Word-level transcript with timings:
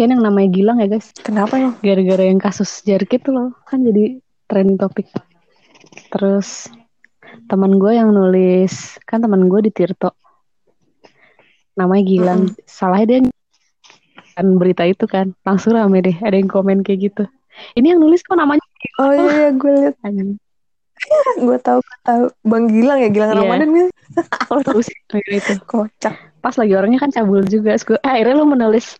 kasihan 0.00 0.16
yang 0.16 0.32
namanya 0.32 0.48
Gilang 0.48 0.78
ya 0.80 0.88
guys. 0.88 1.12
Kenapa 1.20 1.60
lo? 1.60 1.76
Gara-gara 1.84 2.24
yang 2.24 2.40
kasus 2.40 2.80
Jark 2.88 3.12
itu 3.12 3.28
loh, 3.28 3.52
kan 3.68 3.84
jadi 3.84 4.16
trending 4.48 4.80
topik. 4.80 5.12
Terus 6.08 6.72
teman 7.52 7.76
gue 7.76 8.00
yang 8.00 8.08
nulis, 8.08 8.96
kan 9.04 9.20
teman 9.20 9.44
gue 9.52 9.68
di 9.68 9.68
Tirto. 9.68 10.16
Namanya 11.76 12.04
Gilang. 12.08 12.48
Mm-mm. 12.48 12.64
Salahnya 12.64 13.28
dia 13.28 13.28
kan 14.32 14.56
berita 14.56 14.88
itu 14.88 15.04
kan. 15.04 15.36
Langsung 15.44 15.76
rame 15.76 16.00
deh, 16.00 16.16
ada 16.16 16.32
yang 16.32 16.48
komen 16.48 16.80
kayak 16.80 17.12
gitu. 17.12 17.28
Ini 17.76 17.92
yang 17.92 18.00
nulis 18.00 18.24
kok 18.24 18.40
namanya 18.40 18.64
Oh 19.04 19.12
iya, 19.12 19.28
iya 19.28 19.48
gue 19.52 19.72
liat. 19.84 20.00
Gue 21.44 21.60
tahu 21.60 21.84
gue 21.84 21.98
tahu. 22.08 22.24
Bang 22.48 22.72
Gilang 22.72 23.04
ya 23.04 23.12
Gilang 23.12 23.36
Iya. 23.36 23.44
Ramadan? 23.44 23.68
Oh, 24.48 24.64
terus 24.64 24.88
itu. 24.88 25.20
Kocak. 25.68 26.40
Pas 26.40 26.56
lagi 26.56 26.72
orangnya 26.72 27.04
kan 27.04 27.12
cabul 27.12 27.44
juga. 27.44 27.76
Gue, 27.84 28.00
akhirnya 28.00 28.40
lu 28.40 28.48
menulis 28.48 28.96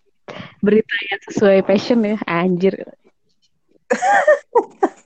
berita 0.61 0.95
yang 1.11 1.21
sesuai 1.29 1.59
passion 1.67 2.05
ya. 2.05 2.17
Anjir. 2.27 2.75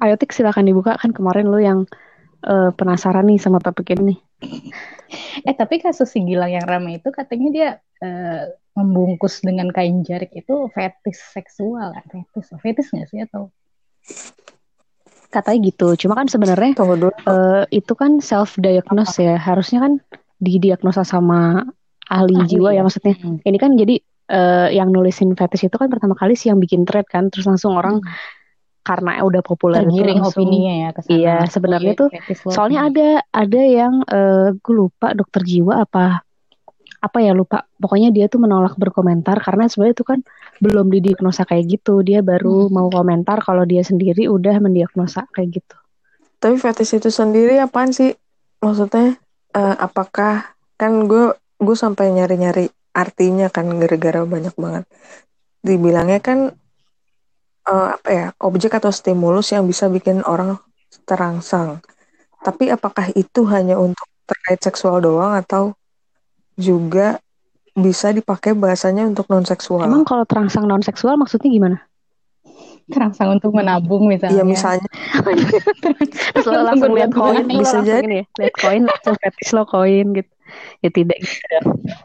Ayo 0.00 0.16
Tik 0.16 0.32
silakan 0.32 0.64
dibuka 0.64 0.96
kan 0.96 1.12
kemarin 1.12 1.52
lu 1.52 1.60
yang 1.60 1.84
eh, 2.44 2.70
penasaran 2.72 3.28
nih 3.28 3.36
sama 3.36 3.60
topik 3.60 3.92
ini. 3.92 4.16
Eh 5.44 5.52
tapi 5.52 5.76
kasus 5.84 6.08
si 6.08 6.24
Gilang 6.24 6.48
yang 6.48 6.64
ramai 6.64 6.96
itu 6.96 7.12
katanya 7.12 7.48
dia 7.52 7.68
eh, 8.00 8.48
membungkus 8.72 9.44
dengan 9.44 9.68
kain 9.68 10.00
jarik 10.00 10.32
itu 10.32 10.72
fetis 10.72 11.20
seksual 11.20 11.92
kan? 11.92 12.04
Fetis, 12.08 12.48
fetis 12.64 12.88
nggak 12.96 13.08
sih 13.12 13.20
atau? 13.28 13.52
Katanya 15.28 15.58
gitu. 15.68 15.94
Cuma 16.00 16.16
kan 16.16 16.32
sebenarnya 16.32 16.72
eh, 16.80 17.64
itu 17.68 17.92
kan 17.92 18.24
self 18.24 18.56
diagnose 18.56 19.20
ya. 19.20 19.36
Harusnya 19.36 19.84
kan 19.84 19.92
didiagnosa 20.40 21.04
sama 21.04 21.62
ahli 22.08 22.34
Ahli 22.34 22.48
jiwa 22.50 22.72
ya 22.72 22.80
ya. 22.80 22.82
maksudnya. 22.82 23.14
Hmm. 23.20 23.38
Ini 23.44 23.58
kan 23.60 23.76
jadi 23.76 23.94
eh, 24.26 24.68
yang 24.74 24.90
nulisin 24.90 25.36
fetish 25.36 25.68
itu 25.68 25.76
kan 25.76 25.86
pertama 25.86 26.16
kali 26.16 26.34
sih 26.34 26.48
yang 26.50 26.58
bikin 26.58 26.82
thread 26.82 27.06
kan. 27.06 27.28
Terus 27.28 27.46
langsung 27.46 27.76
orang 27.76 28.00
karena 28.80 29.20
udah 29.20 29.44
populer 29.44 29.84
Tergiring 29.84 30.24
langsung- 30.24 30.40
opininya 30.48 30.72
ya 30.74 30.88
ke 30.96 31.00
sana. 31.04 31.12
Iya, 31.14 31.36
sebenarnya 31.46 31.92
Oh, 31.94 31.98
tuh. 32.00 32.08
Soalnya 32.50 32.80
ada 32.88 33.08
ada 33.28 33.60
yang 33.60 34.02
eh 34.08 34.56
gue 34.56 34.74
lupa 34.74 35.12
dokter 35.12 35.44
jiwa 35.44 35.84
apa 35.84 36.24
apa 37.00 37.18
ya 37.20 37.32
lupa. 37.32 37.68
Pokoknya 37.76 38.08
dia 38.10 38.28
tuh 38.28 38.40
menolak 38.40 38.76
berkomentar 38.76 39.40
karena 39.40 39.68
sebenarnya 39.68 39.94
itu 39.96 40.04
kan 40.04 40.18
belum 40.60 40.88
didiagnosa 40.88 41.44
kayak 41.44 41.78
gitu. 41.78 42.00
Dia 42.00 42.20
baru 42.20 42.66
Hmm. 42.66 42.72
mau 42.72 42.88
komentar 42.88 43.40
kalau 43.40 43.64
dia 43.64 43.80
sendiri 43.80 44.26
udah 44.26 44.56
mendiagnosa 44.58 45.28
kayak 45.32 45.60
gitu. 45.60 45.76
Tapi 46.40 46.56
fetish 46.56 46.96
itu 46.96 47.08
sendiri 47.12 47.60
apaan 47.60 47.92
sih? 47.92 48.16
Maksudnya 48.60 49.16
eh, 49.54 49.76
apakah 49.78 50.54
kan 50.80 50.92
gue 51.06 51.34
gue 51.60 51.76
sampai 51.76 52.10
nyari-nyari 52.14 52.72
artinya 52.96 53.52
kan 53.52 53.66
gara-gara 53.78 54.24
banyak 54.24 54.54
banget. 54.56 54.84
Dibilangnya 55.60 56.20
kan 56.22 56.38
eh, 57.68 57.88
apa 57.94 58.08
ya 58.08 58.26
objek 58.40 58.76
atau 58.78 58.90
stimulus 58.90 59.52
yang 59.54 59.66
bisa 59.66 59.86
bikin 59.90 60.24
orang 60.26 60.58
terangsang. 61.04 61.82
Tapi 62.40 62.72
apakah 62.72 63.12
itu 63.12 63.44
hanya 63.52 63.76
untuk 63.76 64.08
terkait 64.24 64.60
seksual 64.64 65.04
doang 65.04 65.36
atau 65.36 65.76
juga 66.56 67.20
bisa 67.76 68.10
dipakai 68.10 68.56
bahasanya 68.56 69.06
untuk 69.06 69.28
non 69.28 69.44
seksual? 69.44 69.84
Emang 69.86 70.08
kalau 70.08 70.24
terangsang 70.24 70.64
non 70.66 70.82
seksual 70.82 71.20
maksudnya 71.20 71.50
gimana? 71.52 71.78
Terangsang 72.90 73.28
untuk 73.38 73.54
menabung 73.54 74.06
misalnya. 74.10 74.42
Iya 74.42 74.44
misalnya 74.44 74.88
Terus 76.34 76.46
lo 76.46 76.60
langsung 76.66 76.92
lihat 76.94 77.10
koin, 77.14 77.44
Bisa 77.46 77.78
jadi. 77.82 78.26
lihat 78.38 78.54
koin 78.62 78.82
langsung 78.86 79.14
fetish 79.18 79.52
lo 79.54 79.62
koin 79.66 80.06
gitu. 80.18 80.30
Ya 80.82 80.90
tidak 80.90 81.18
gitu. 81.22 81.44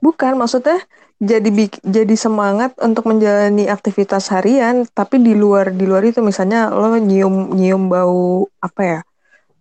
Bukan, 0.05 0.37
maksudnya 0.37 0.77
jadi 1.17 1.49
jadi 1.81 2.15
semangat 2.19 2.75
untuk 2.77 3.07
menjalani 3.09 3.65
aktivitas 3.71 4.29
harian, 4.29 4.85
tapi 4.93 5.17
di 5.17 5.33
luar 5.33 5.71
di 5.73 5.87
luar 5.87 6.03
itu 6.05 6.21
misalnya 6.21 6.69
lo 6.69 6.93
nyium 6.99 7.55
nyium 7.55 7.89
bau 7.89 8.45
apa 8.61 8.81
ya? 8.83 8.99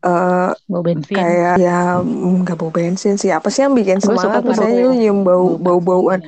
eh 0.05 0.53
Bau 0.69 0.85
bensin. 0.85 1.17
kayak 1.17 1.57
ya 1.57 1.97
nggak 2.05 2.57
bau 2.61 2.69
bensin 2.69 3.17
sih. 3.17 3.33
Apa 3.33 3.49
sih 3.49 3.65
yang 3.65 3.73
bikin 3.73 4.05
semangat? 4.05 4.45
Misalnya 4.45 4.93
nyium 4.93 5.25
bau 5.25 5.57
bau 5.57 5.81
bauan. 5.81 6.21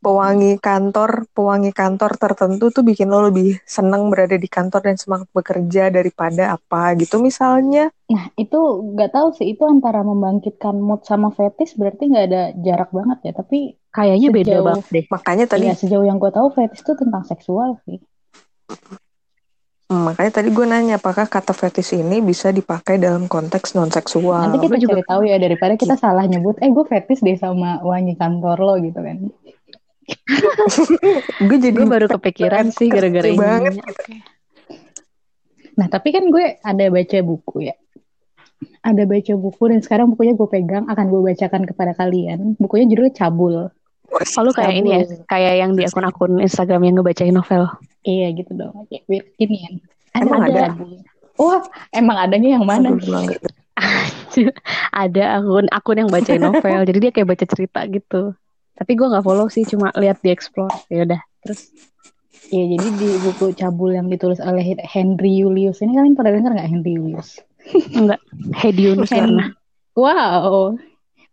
Pewangi 0.00 0.56
kantor, 0.56 1.28
pewangi 1.36 1.70
kantor 1.76 2.16
tertentu 2.16 2.72
tuh 2.72 2.80
bikin 2.80 3.12
lo 3.12 3.28
lebih 3.28 3.60
senang 3.68 4.08
berada 4.08 4.34
di 4.34 4.48
kantor 4.48 4.80
dan 4.90 4.96
semangat 4.96 5.28
bekerja 5.30 5.92
daripada 5.92 6.56
apa 6.56 6.96
gitu 6.96 7.20
misalnya. 7.20 7.92
Nah, 8.08 8.32
itu 8.34 8.58
nggak 8.96 9.12
tahu 9.12 9.28
sih 9.36 9.52
itu 9.54 9.62
antara 9.68 10.00
membangkitkan 10.02 10.74
mood 10.80 11.04
sama 11.04 11.30
fetish 11.30 11.76
berarti 11.76 12.10
nggak 12.10 12.26
ada 12.26 12.42
jarak 12.58 12.90
banget 12.90 13.18
ya. 13.30 13.32
Tapi 13.36 13.78
Kayaknya 13.90 14.28
beda 14.30 14.46
Sejauh- 14.54 14.66
banget 14.70 14.86
deh. 14.94 15.04
Makanya 15.10 15.44
tadi 15.50 15.64
ya 15.66 15.74
sejauh 15.74 16.06
yang 16.06 16.22
gue 16.22 16.30
tahu 16.30 16.46
fetish 16.54 16.86
itu 16.86 16.94
tentang 16.94 17.26
seksual 17.26 17.74
sih. 17.82 17.98
Hmm, 19.90 20.06
makanya 20.06 20.38
tadi 20.38 20.54
gue 20.54 20.62
nanya 20.62 21.02
apakah 21.02 21.26
kata 21.26 21.50
fetish 21.50 21.98
ini 21.98 22.22
bisa 22.22 22.54
dipakai 22.54 23.02
dalam 23.02 23.26
konteks 23.26 23.74
non 23.74 23.90
seksual. 23.90 24.46
Nanti 24.46 24.62
kita 24.62 24.78
juga- 24.78 24.94
cari 24.94 25.04
tahu 25.10 25.22
ya 25.26 25.36
daripada 25.42 25.74
kita 25.74 25.98
salah 25.98 26.22
nyebut, 26.30 26.62
eh 26.62 26.70
gue 26.70 26.86
fetish 26.86 27.26
deh 27.26 27.34
sama 27.34 27.82
wangi 27.82 28.14
kantor 28.14 28.56
lo 28.62 28.78
gitu 28.78 29.02
kan. 29.02 29.26
gue 31.48 31.58
jadi 31.58 31.80
Gue 31.80 31.88
baru 31.88 32.06
kepikiran 32.10 32.72
sih 32.74 32.88
gara-gara 32.90 33.28
ini. 33.28 33.38
banget 33.38 33.74
Oke. 33.80 34.14
Nah, 35.80 35.88
tapi 35.88 36.12
kan 36.12 36.28
gue 36.28 36.60
ada 36.60 36.84
baca 36.92 37.18
buku 37.24 37.72
ya. 37.72 37.74
Ada 38.84 39.08
baca 39.08 39.32
buku 39.40 39.62
dan 39.72 39.80
sekarang 39.80 40.12
bukunya 40.12 40.36
gue 40.36 40.48
pegang 40.48 40.84
akan 40.84 41.06
gue 41.08 41.20
bacakan 41.32 41.64
kepada 41.64 41.96
kalian. 41.96 42.60
Bukunya 42.60 42.84
judulnya 42.84 43.16
Cabul. 43.16 43.72
Kalau 44.10 44.52
kayak 44.52 44.74
ini 44.76 44.90
ya, 44.92 45.00
kayak 45.24 45.54
yang 45.62 45.72
di 45.78 45.86
akun-akun 45.86 46.42
Instagram 46.42 46.84
yang 46.84 47.00
ngebacain 47.00 47.32
novel. 47.32 47.70
Iya 48.04 48.34
gitu 48.36 48.52
dong. 48.52 48.84
Kayak 48.92 49.04
weird 49.08 49.26
ginian. 49.40 49.80
Emang 50.12 50.44
ada? 50.44 50.74
Cabul. 50.74 51.00
Wah, 51.40 51.64
emang 51.96 52.16
adanya 52.20 52.60
yang 52.60 52.64
mana? 52.68 52.92
Ada 54.92 55.40
akun 55.40 55.66
akun 55.72 55.96
yang 56.04 56.10
bacain 56.12 56.42
novel 56.42 56.84
jadi 56.84 56.98
dia 57.00 57.10
kayak 57.16 57.28
baca 57.32 57.44
cerita 57.48 57.80
gitu 57.88 58.36
tapi 58.80 58.96
gue 58.96 59.06
nggak 59.12 59.24
follow 59.24 59.46
sih 59.52 59.68
cuma 59.68 59.92
lihat 60.00 60.24
di 60.24 60.32
explore 60.32 60.72
ya 60.88 61.04
udah 61.04 61.20
terus 61.44 61.70
Iya, 62.50 62.66
jadi 62.66 62.88
di 62.98 63.08
buku 63.22 63.54
Cabul 63.54 63.94
yang 63.94 64.10
ditulis 64.10 64.42
oleh 64.42 64.74
Henry 64.82 65.38
Julius 65.38 65.86
ini 65.86 65.94
kalian 65.94 66.18
pada 66.18 66.34
dengar 66.34 66.58
nggak 66.58 66.66
Henry 66.66 66.98
Julius? 66.98 67.38
enggak 67.98 68.18
Hedi 68.58 68.90
Yunus 68.90 69.06
Hen- 69.14 69.22
karena 69.22 69.46
Wow, 69.94 70.78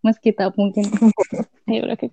Mas 0.02 0.18
kita 0.18 0.50
mungkin. 0.58 0.90
Oke. 1.94 2.08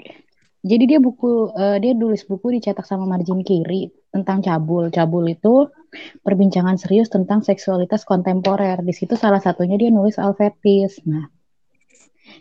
Jadi 0.64 0.84
dia 0.88 0.98
buku, 1.00 1.52
eh, 1.52 1.76
dia 1.80 1.92
tulis 1.92 2.24
buku 2.24 2.56
dicetak 2.56 2.88
sama 2.88 3.04
margin 3.04 3.44
kiri 3.44 3.92
tentang 4.08 4.40
cabul. 4.40 4.88
Cabul 4.88 5.28
itu 5.28 5.68
perbincangan 6.24 6.80
serius 6.80 7.12
tentang 7.12 7.44
seksualitas 7.44 8.08
kontemporer. 8.08 8.80
Di 8.80 8.94
situ 8.96 9.12
salah 9.18 9.40
satunya 9.44 9.76
dia 9.76 9.92
nulis 9.92 10.16
soal 10.16 10.32
fetis. 10.32 11.04
Nah, 11.04 11.28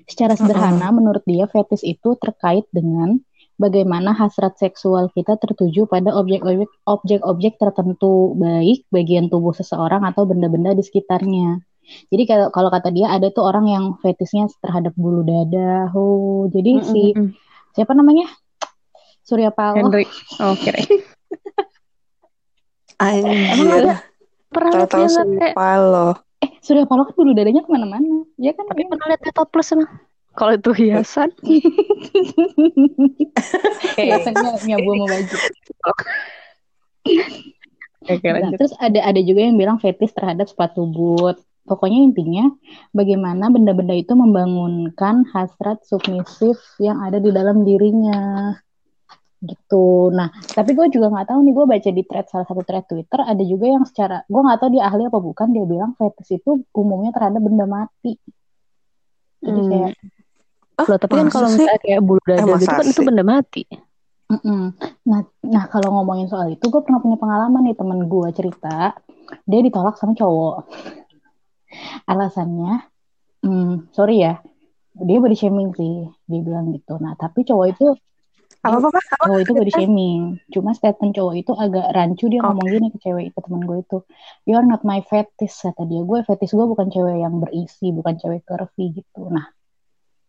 secara 0.09 0.33
sederhana 0.37 0.91
menurut 0.91 1.23
dia 1.27 1.45
fetis 1.49 1.81
itu 1.83 2.15
terkait 2.19 2.65
dengan 2.73 3.19
bagaimana 3.57 4.11
hasrat 4.17 4.57
seksual 4.57 5.09
kita 5.13 5.37
tertuju 5.37 5.85
pada 5.85 6.11
objek-objek 6.17 6.69
objek-objek 6.89 7.53
tertentu, 7.61 8.33
baik 8.37 8.85
bagian 8.89 9.29
tubuh 9.29 9.53
seseorang 9.53 10.03
atau 10.03 10.25
benda-benda 10.25 10.73
di 10.73 10.83
sekitarnya. 10.83 11.61
Jadi 12.09 12.23
kalau 12.23 12.47
kalau 12.49 12.69
kata 12.71 12.89
dia 12.95 13.11
ada 13.11 13.27
tuh 13.29 13.43
orang 13.43 13.67
yang 13.67 13.85
fetisnya 13.99 14.47
terhadap 14.63 14.95
bulu 14.95 15.21
dada. 15.21 15.91
Oh, 15.91 16.47
jadi 16.47 16.79
si 16.83 17.11
Mm-mm-mm. 17.11 17.35
siapa 17.75 17.91
namanya? 17.91 18.31
Surya 19.23 19.51
Paloh. 19.51 19.87
Henry 19.87 20.07
oh 20.39 20.55
kira 20.59 20.83
Anjir. 22.99 23.83
ada? 23.83 23.95
pernah 24.53 24.71
Tahu-tahu 24.85 25.01
dia 25.01 25.09
nggak 25.09 25.27
kayak 25.27 25.55
sumpah 25.55 25.75
loh. 25.81 26.13
Eh, 26.43 26.49
Surya 26.59 26.83
Paloh 26.83 27.07
kan 27.07 27.15
bulu 27.15 27.31
dadanya 27.31 27.63
ke 27.63 27.71
mana-mana. 27.71 28.27
Ya 28.35 28.51
kan? 28.51 28.67
tapi 28.67 28.83
pernah 28.83 29.07
lihat 29.07 29.23
topless 29.31 29.71
emang 29.71 29.87
kalau 30.33 30.57
itu 30.57 30.71
hiasan 30.73 31.29
Biasanya 33.97 34.65
nyabu 34.65 34.89
sama 34.97 35.05
baju. 35.13 35.37
Oke, 38.03 38.27
Nah, 38.27 38.51
terus 38.57 38.73
ada 38.81 38.99
ada 38.99 39.21
juga 39.23 39.47
yang 39.47 39.55
bilang 39.55 39.77
fetis 39.79 40.11
terhadap 40.11 40.49
sepatu 40.49 40.89
boot. 40.89 41.39
Pokoknya 41.63 42.03
intinya 42.03 42.51
bagaimana 42.91 43.47
benda-benda 43.47 43.95
itu 43.95 44.11
membangunkan 44.11 45.23
hasrat 45.31 45.79
submisif 45.87 46.59
yang 46.83 46.99
ada 46.99 47.23
di 47.23 47.31
dalam 47.31 47.63
dirinya. 47.63 48.51
Gitu. 49.43 49.85
Nah, 50.15 50.31
tapi 50.55 50.71
gue 50.71 50.87
juga 50.87 51.11
nggak 51.11 51.27
tahu 51.35 51.39
nih 51.43 51.53
gue 51.53 51.65
baca 51.67 51.89
di 51.91 52.03
thread 52.07 52.27
salah 52.31 52.47
satu 52.47 52.63
thread 52.63 52.87
Twitter 52.87 53.19
ada 53.19 53.43
juga 53.43 53.65
yang 53.67 53.83
secara 53.83 54.23
gue 54.23 54.41
nggak 54.41 54.59
tahu 54.63 54.69
dia 54.71 54.83
ahli 54.87 55.03
apa 55.11 55.19
bukan 55.19 55.47
dia 55.51 55.65
bilang 55.67 55.91
fetis 55.99 56.39
itu 56.39 56.63
umumnya 56.71 57.11
terhadap 57.11 57.43
benda 57.43 57.67
mati. 57.67 58.15
Jadi 59.43 59.61
Hmm. 59.61 59.69
kayak 59.69 59.91
Loh, 60.73 60.97
tapi 60.97 61.13
kan 61.15 61.29
kalau 61.29 61.47
misalnya 61.53 61.79
kayak 61.85 62.01
bulu 62.01 62.21
dada 62.25 62.41
Eh, 62.43 62.57
gitu 62.57 62.73
kan 62.73 62.87
itu 62.87 63.01
benda 63.05 63.23
mati 63.23 63.63
Mm-mm. 64.33 64.73
Nah, 65.05 65.21
nah 65.45 65.63
kalau 65.69 65.93
ngomongin 65.93 66.25
soal 66.25 66.49
itu, 66.49 66.65
gue 66.65 66.81
pernah 66.81 66.97
punya 66.97 67.21
pengalaman 67.21 67.69
nih 67.69 67.77
temen 67.77 68.09
gue 68.09 68.27
cerita, 68.33 68.97
dia 69.45 69.59
ditolak 69.61 69.93
sama 69.99 70.17
cowok. 70.17 70.65
Alasannya, 72.09 72.81
hmm, 73.45 73.93
sorry 73.93 74.25
ya, 74.25 74.41
dia 74.93 75.17
body 75.17 75.33
shaming 75.33 75.73
sih 75.73 76.05
dia 76.29 76.41
bilang 76.45 76.69
gitu 76.69 77.01
nah 77.01 77.17
tapi 77.17 77.41
cowok 77.41 77.67
itu 77.73 77.85
Apa 78.63 78.79
apa? 78.79 78.87
apa? 78.95 79.25
cowok 79.27 79.39
itu 79.43 79.51
body 79.51 79.71
shaming. 79.75 80.21
Cuma 80.55 80.71
statement 80.71 81.11
cowok 81.11 81.35
itu 81.35 81.51
agak 81.51 81.87
rancu 81.91 82.31
dia 82.31 82.39
ngomong 82.39 82.67
gini 82.71 82.87
ke 82.95 82.99
cewek 83.03 83.35
itu 83.35 83.37
teman 83.43 83.61
gue 83.67 83.77
itu. 83.83 83.97
You're 84.47 84.63
not 84.63 84.87
my 84.87 85.03
fetish 85.03 85.67
kata 85.67 85.83
dia. 85.83 86.01
Gue 86.07 86.23
fetish 86.23 86.55
gue 86.55 86.63
bukan 86.63 86.87
cewek 86.87 87.19
yang 87.19 87.43
berisi 87.43 87.91
bukan 87.91 88.15
cewek 88.15 88.47
curvy 88.47 89.03
gitu. 89.03 89.27
Nah 89.27 89.51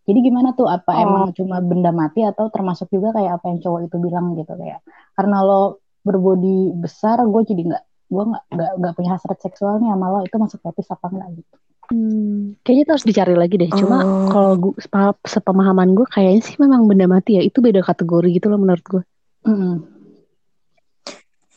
jadi 0.04 0.18
gimana 0.20 0.52
tuh? 0.52 0.68
Apa 0.68 0.92
Oh. 0.92 1.02
emang 1.06 1.22
cuma 1.32 1.62
benda 1.64 1.94
mati 1.94 2.26
atau 2.26 2.52
termasuk 2.52 2.92
juga 2.92 3.16
kayak 3.16 3.40
apa 3.40 3.54
yang 3.54 3.58
cowok 3.62 3.80
itu 3.88 3.96
bilang 4.02 4.34
gitu? 4.34 4.52
Kayak 4.58 4.82
karena 5.14 5.38
lo 5.40 5.80
berbodi 6.04 6.74
besar 6.76 7.24
gue 7.24 7.42
jadi 7.48 7.62
nggak 7.70 7.84
gue 8.12 8.24
nggak 8.52 8.70
nggak 8.78 8.92
punya 8.94 9.10
hasrat 9.16 9.38
seksual 9.40 9.80
nih 9.80 9.88
sama 9.88 10.06
lo 10.12 10.18
itu 10.20 10.36
masuk 10.36 10.60
fetish 10.60 10.92
apa 10.92 11.06
enggak 11.08 11.28
gitu 11.40 11.56
Hmm, 11.92 12.56
kayaknya 12.64 12.82
itu 12.88 12.92
harus 12.96 13.08
dicari 13.08 13.34
lagi 13.36 13.60
deh. 13.60 13.68
Cuma 13.68 14.00
Oh. 14.00 14.28
kalau 14.32 14.52
sepa- 14.80 15.20
sepemahaman 15.24 15.92
gue 15.92 16.08
kayaknya 16.08 16.40
sih 16.40 16.56
memang 16.56 16.88
benda 16.88 17.04
mati 17.04 17.36
ya. 17.36 17.44
Itu 17.44 17.60
beda 17.60 17.84
kategori 17.84 18.40
gitu 18.40 18.48
loh 18.48 18.56
menurut 18.56 18.84
gue. 18.84 19.02
Mm-mm. 19.44 19.84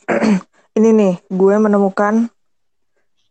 Ini 0.78 0.94
nih, 0.94 1.14
gue 1.26 1.54
menemukan 1.58 2.30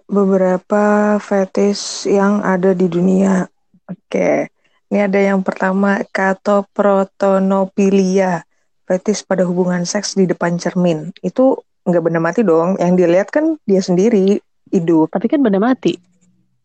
beberapa 0.08 1.16
fetish 1.20 2.06
yang 2.08 2.44
ada 2.44 2.74
di 2.74 2.88
dunia. 2.88 3.48
Oke, 3.88 4.48
ini 4.92 5.00
ada 5.00 5.20
yang 5.20 5.44
pertama 5.44 6.04
katoprotonopilia, 6.12 8.44
fetish 8.84 9.24
pada 9.24 9.44
hubungan 9.48 9.86
seks 9.88 10.16
di 10.16 10.26
depan 10.28 10.60
cermin. 10.60 11.12
Itu 11.24 11.64
nggak 11.88 12.04
benda 12.04 12.20
mati 12.20 12.44
dong, 12.44 12.76
yang 12.80 12.96
dilihat 13.00 13.32
kan 13.32 13.56
dia 13.64 13.80
sendiri 13.80 14.44
hidup. 14.72 15.12
Tapi 15.12 15.28
kan 15.32 15.40
benda 15.40 15.60
mati. 15.60 15.96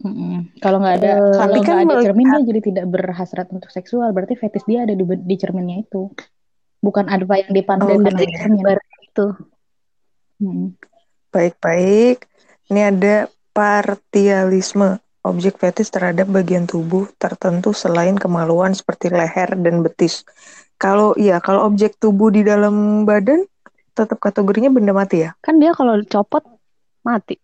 Mm-mm. 0.03 0.59
Kalau 0.59 0.83
nggak 0.83 0.97
ada 0.99 1.13
Eh, 1.15 1.39
kalau 1.39 1.55
kan 1.63 1.75
nggak 1.87 1.87
ada 1.87 2.05
cermin 2.11 2.27
dia 2.27 2.43
jadi 2.51 2.61
tidak 2.61 2.87
berhasrat 2.91 3.49
untuk 3.55 3.71
seksual 3.71 4.11
berarti 4.11 4.35
fetish 4.35 4.67
dia 4.67 4.83
ada 4.83 4.95
di, 4.99 5.05
di 5.07 5.37
cerminnya 5.39 5.87
itu 5.87 6.11
bukan 6.83 7.07
ada 7.07 7.23
yang 7.23 7.55
Oh, 7.79 8.03
oleh 8.03 8.11
cermin 8.11 8.63
Baru 8.67 8.83
itu. 9.07 9.27
Mm. 10.43 10.67
Baik-baik, 11.31 12.27
ini 12.69 12.81
ada 12.83 13.31
partialisme, 13.55 14.99
objek 15.23 15.63
fetish 15.63 15.95
terhadap 15.95 16.27
bagian 16.29 16.67
tubuh 16.67 17.07
tertentu 17.17 17.71
selain 17.71 18.19
kemaluan 18.19 18.75
seperti 18.75 19.09
leher 19.09 19.55
dan 19.55 19.87
betis. 19.87 20.27
Kalau 20.83 21.15
iya, 21.15 21.39
kalau 21.39 21.71
objek 21.71 21.95
tubuh 22.03 22.35
di 22.35 22.43
dalam 22.43 23.07
badan 23.07 23.47
tetap 23.95 24.19
kategorinya 24.19 24.73
benda 24.73 24.91
mati 24.91 25.23
ya? 25.23 25.31
Kan 25.39 25.63
dia 25.63 25.71
kalau 25.77 25.95
copot 26.11 26.43
mati. 27.07 27.39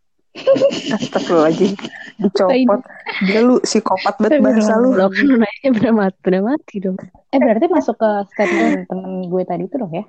Astagfirullahaladzim, 0.99 1.75
dicopot. 2.19 2.81
Dia 3.25 3.41
lu 3.43 3.59
psikopat 3.63 4.15
banget 4.19 4.41
bahasa 4.43 4.79
lu. 4.79 4.95
Lo 4.95 5.11
kan 5.11 5.25
lu 5.25 5.37
nanya 5.37 5.69
benda 5.75 5.91
mati, 5.93 6.39
mati 6.41 6.75
dong. 6.83 6.97
eh 7.29 7.37
berarti 7.37 7.67
masuk 7.69 7.97
ke 8.01 8.11
statement 8.33 8.89
temen 8.89 9.29
gue 9.29 9.43
tadi 9.45 9.69
itu 9.69 9.77
dong 9.77 9.93
ya 9.93 10.05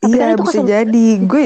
Tapi 0.00 0.14
kan 0.16 0.26
Iya, 0.26 0.34
itu 0.34 0.42
bisa 0.42 0.60
jadi. 0.64 1.08
Gue 1.22 1.44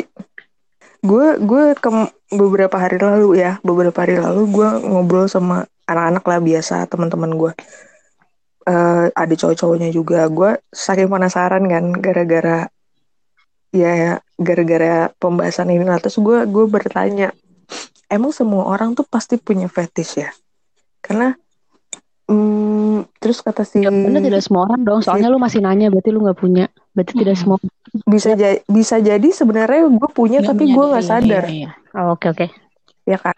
gue 1.05 1.27
gue 1.43 1.65
ke 1.77 1.91
beberapa 2.33 2.77
hari 2.81 2.97
lalu 2.97 3.37
ya, 3.39 3.61
beberapa 3.61 3.95
hari 4.01 4.17
lalu 4.17 4.49
gue 4.49 4.69
ngobrol 4.89 5.29
sama 5.29 5.69
anak-anak 5.85 6.25
lah 6.25 6.41
biasa 6.41 6.89
teman-teman 6.89 7.37
gue. 7.37 7.53
Eh 8.65 9.07
ada 9.13 9.35
cowok-cowoknya 9.37 9.93
juga. 9.93 10.25
Gue 10.33 10.57
saking 10.73 11.13
penasaran 11.13 11.69
kan 11.69 11.93
gara-gara 11.93 12.73
ya 13.75 14.23
gara-gara 14.39 15.11
pembahasan 15.19 15.67
ini 15.75 15.83
lah 15.83 15.99
terus 15.99 16.17
gue 16.17 16.47
gue 16.47 16.65
bertanya 16.71 17.35
emang 18.15 18.31
semua 18.31 18.65
orang 18.65 18.95
tuh 18.95 19.03
pasti 19.05 19.35
punya 19.37 19.67
fetish 19.67 20.15
ya 20.17 20.31
karena 21.01 21.35
hmm, 22.25 23.11
terus 23.19 23.41
kata 23.41 23.63
si 23.63 23.83
Jawabannya 23.83 24.23
tidak 24.23 24.41
semua 24.41 24.65
orang 24.65 24.81
dong. 24.81 25.01
Soalnya 25.01 25.29
lu 25.29 25.37
masih 25.37 25.61
nanya, 25.61 25.89
berarti 25.89 26.09
lu 26.09 26.23
nggak 26.23 26.39
punya. 26.39 26.65
Berarti 26.91 27.13
tidak 27.15 27.37
Hmm. 27.37 27.43
semua. 27.43 27.59
bisa 28.05 28.35
ja- 28.35 28.59
bisa 28.67 28.97
jadi 28.99 29.29
sebenarnya 29.29 29.87
gue 29.87 30.11
punya 30.11 30.41
Nggak 30.41 30.51
tapi 30.51 30.65
gue 30.67 30.85
nggak 30.85 31.05
menyadari, 31.05 31.29
sadar 31.31 31.45
iya, 31.47 31.71
iya. 31.71 31.71
Oh, 31.95 32.15
Oke 32.15 32.27
oke. 32.29 32.47
ya 33.05 33.17
kan 33.17 33.35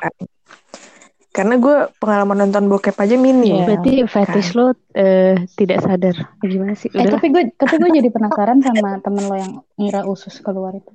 karena 1.29 1.55
gue 1.57 1.77
pengalaman 1.95 2.39
nonton 2.41 2.65
bokep 2.65 2.97
aja 2.97 3.17
minim 3.17 3.53
Iya. 3.53 3.67
Berarti 3.67 3.93
fetish 4.07 4.51
lo 4.55 4.73
eh, 4.95 5.37
tidak 5.53 5.85
sadar. 5.85 6.17
Gimana 6.41 6.73
sih? 6.73 6.89
eh 6.89 7.05
tapi 7.05 7.29
gue 7.29 7.53
tapi 7.53 7.75
gue 7.77 7.91
jadi 7.93 8.09
penasaran 8.17 8.63
sama 8.63 8.97
temen 8.99 9.25
lo 9.25 9.35
yang 9.35 9.53
ngira 9.77 10.07
usus 10.07 10.41
keluar 10.41 10.73
itu 10.73 10.89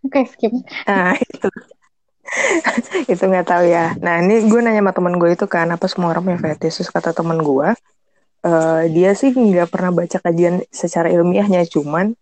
oke 0.00 0.20
skip 0.24 0.52
nah 0.84 1.12
itu 1.14 1.48
itu 3.12 3.22
nggak 3.22 3.46
tahu 3.46 3.64
ya 3.68 3.94
nah 4.00 4.20
ini 4.20 4.48
gue 4.48 4.60
nanya 4.60 4.80
sama 4.82 4.92
temen 4.92 5.14
gue 5.20 5.30
itu 5.36 5.46
kan 5.46 5.68
apa 5.70 5.86
semua 5.86 6.12
orang 6.12 6.24
punya 6.24 6.40
fetish 6.40 6.82
terus 6.82 6.90
kata 6.90 7.12
temen 7.12 7.38
gue 7.40 7.68
eh, 8.44 8.82
dia 8.90 9.10
sih 9.14 9.30
nggak 9.32 9.68
pernah 9.70 9.90
baca 9.92 10.18
kajian 10.20 10.64
secara 10.68 11.08
ilmiahnya 11.12 11.64
cuman 11.68 12.12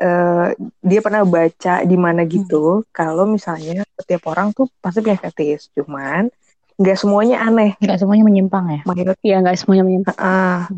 eh, 0.00 0.48
dia 0.84 1.00
pernah 1.00 1.22
baca 1.24 1.82
di 1.82 1.96
mana 1.96 2.22
gitu 2.28 2.84
kalau 2.92 3.24
misalnya 3.26 3.82
setiap 3.96 4.28
orang 4.30 4.52
tuh 4.52 4.68
pasti 4.80 5.00
punya 5.02 5.18
fetish 5.18 5.72
cuman 5.76 6.28
nggak 6.76 6.98
semuanya 7.00 7.40
aneh 7.40 7.72
nggak 7.80 7.98
semuanya 7.98 8.24
menyimpang 8.28 8.64
ya 8.68 8.80
Iya 9.24 9.36
nggak 9.42 9.56
semuanya 9.58 9.84
menyimpang. 9.88 10.16
Ah. 10.20 10.68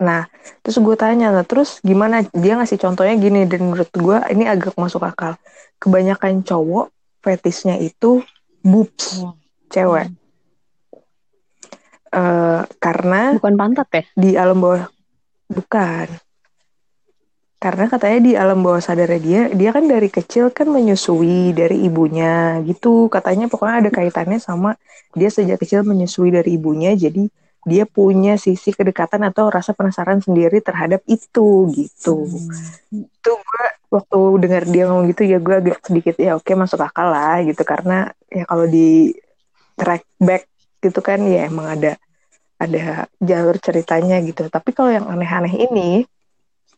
Nah, 0.00 0.24
terus 0.64 0.80
gue 0.80 0.96
tanya, 0.96 1.28
"Lah, 1.28 1.44
terus 1.44 1.76
gimana? 1.84 2.24
Dia 2.32 2.56
ngasih 2.56 2.80
contohnya 2.80 3.20
gini, 3.20 3.44
dan 3.44 3.68
menurut 3.68 3.92
gue 3.92 4.16
ini 4.32 4.48
agak 4.48 4.72
masuk 4.80 5.04
akal. 5.04 5.36
Kebanyakan 5.76 6.40
cowok 6.40 6.88
fetisnya 7.20 7.76
itu 7.76 8.24
boobs, 8.60 9.20
Hmm. 9.22 9.36
cewek. 9.68 10.08
Eh, 12.10 12.62
karena 12.82 13.38
Bukan 13.38 13.54
pantat 13.54 13.88
ya? 13.94 14.02
di 14.18 14.34
alam 14.34 14.58
bawah 14.58 14.90
bukan. 15.46 16.10
Karena 17.60 17.92
katanya 17.92 18.18
di 18.24 18.32
alam 18.34 18.64
bawah 18.64 18.80
sadarnya 18.80 19.20
dia, 19.20 19.42
dia 19.52 19.70
kan 19.70 19.84
dari 19.84 20.08
kecil 20.08 20.48
kan 20.48 20.72
menyusui 20.72 21.52
dari 21.52 21.84
ibunya 21.84 22.56
gitu. 22.64 23.06
Katanya 23.12 23.46
pokoknya 23.52 23.84
ada 23.84 23.90
kaitannya 23.92 24.40
sama 24.40 24.80
dia 25.12 25.28
sejak 25.28 25.60
kecil 25.60 25.84
menyusui 25.84 26.32
dari 26.32 26.56
ibunya, 26.56 26.96
jadi 26.96 27.28
dia 27.68 27.84
punya 27.84 28.40
sisi 28.40 28.72
kedekatan 28.72 29.20
atau 29.28 29.52
rasa 29.52 29.76
penasaran 29.76 30.24
sendiri 30.24 30.64
terhadap 30.64 31.04
itu 31.04 31.68
gitu. 31.76 32.24
Itu 32.88 33.30
gue 33.36 33.66
waktu 33.90 34.18
dengar 34.38 34.62
dia 34.70 34.86
ngomong 34.86 35.10
gitu 35.10 35.26
ya 35.26 35.42
gue 35.42 35.54
agak 35.58 35.82
sedikit 35.82 36.14
ya 36.16 36.38
oke 36.38 36.50
masuk 36.54 36.80
akal 36.80 37.10
lah 37.10 37.42
gitu. 37.42 37.62
Karena 37.66 38.08
ya 38.30 38.46
kalau 38.46 38.64
di 38.70 39.12
track 39.74 40.06
back 40.22 40.46
gitu 40.80 41.00
kan 41.02 41.20
ya 41.26 41.50
emang 41.50 41.66
ada 41.76 41.92
ada 42.60 43.10
jalur 43.18 43.56
ceritanya 43.58 44.22
gitu. 44.22 44.46
Tapi 44.46 44.70
kalau 44.70 44.94
yang 44.94 45.06
aneh-aneh 45.10 45.54
ini 45.68 45.90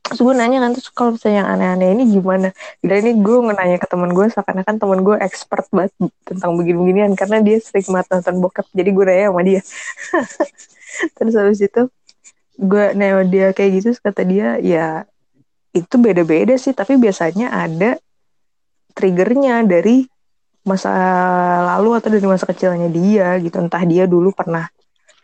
terus 0.03 0.19
gue 0.19 0.35
nanya 0.35 0.59
kan 0.59 0.75
terus 0.75 0.91
kalau 0.91 1.15
misalnya 1.15 1.47
yang 1.47 1.51
aneh-aneh 1.55 1.89
ini 1.95 2.05
gimana? 2.11 2.49
Dan 2.83 2.97
ini 3.07 3.13
gue 3.23 3.37
nanya 3.55 3.79
ke 3.79 3.87
teman 3.87 4.11
gue 4.11 4.27
seakan-akan 4.33 4.77
teman 4.81 4.99
gue 5.07 5.17
expert 5.23 5.69
banget 5.71 5.95
tentang 6.27 6.59
begini-beginian 6.59 7.13
karena 7.15 7.39
dia 7.39 7.63
sering 7.63 7.87
banget 7.87 8.09
nonton 8.19 8.35
bokep 8.43 8.67
jadi 8.75 8.91
gue 8.91 9.05
nanya 9.07 9.27
sama 9.31 9.43
dia. 9.47 9.61
Terus 11.17 11.35
habis 11.39 11.61
itu 11.63 11.83
gue 12.59 12.85
nanya 12.99 13.23
dia 13.27 13.47
kayak 13.55 13.71
gitu 13.79 13.89
kata 14.01 14.23
dia 14.27 14.49
ya 14.59 15.07
itu 15.73 15.95
beda-beda 15.97 16.55
sih 16.61 16.77
tapi 16.77 17.01
biasanya 17.01 17.53
ada 17.53 17.97
triggernya 18.93 19.65
dari 19.65 20.05
masa 20.63 20.93
lalu 21.75 21.99
atau 21.99 22.09
dari 22.13 22.27
masa 22.29 22.47
kecilnya 22.47 22.89
dia 22.93 23.41
gitu. 23.43 23.57
Entah 23.59 23.83
dia 23.83 24.07
dulu 24.07 24.31
pernah 24.31 24.69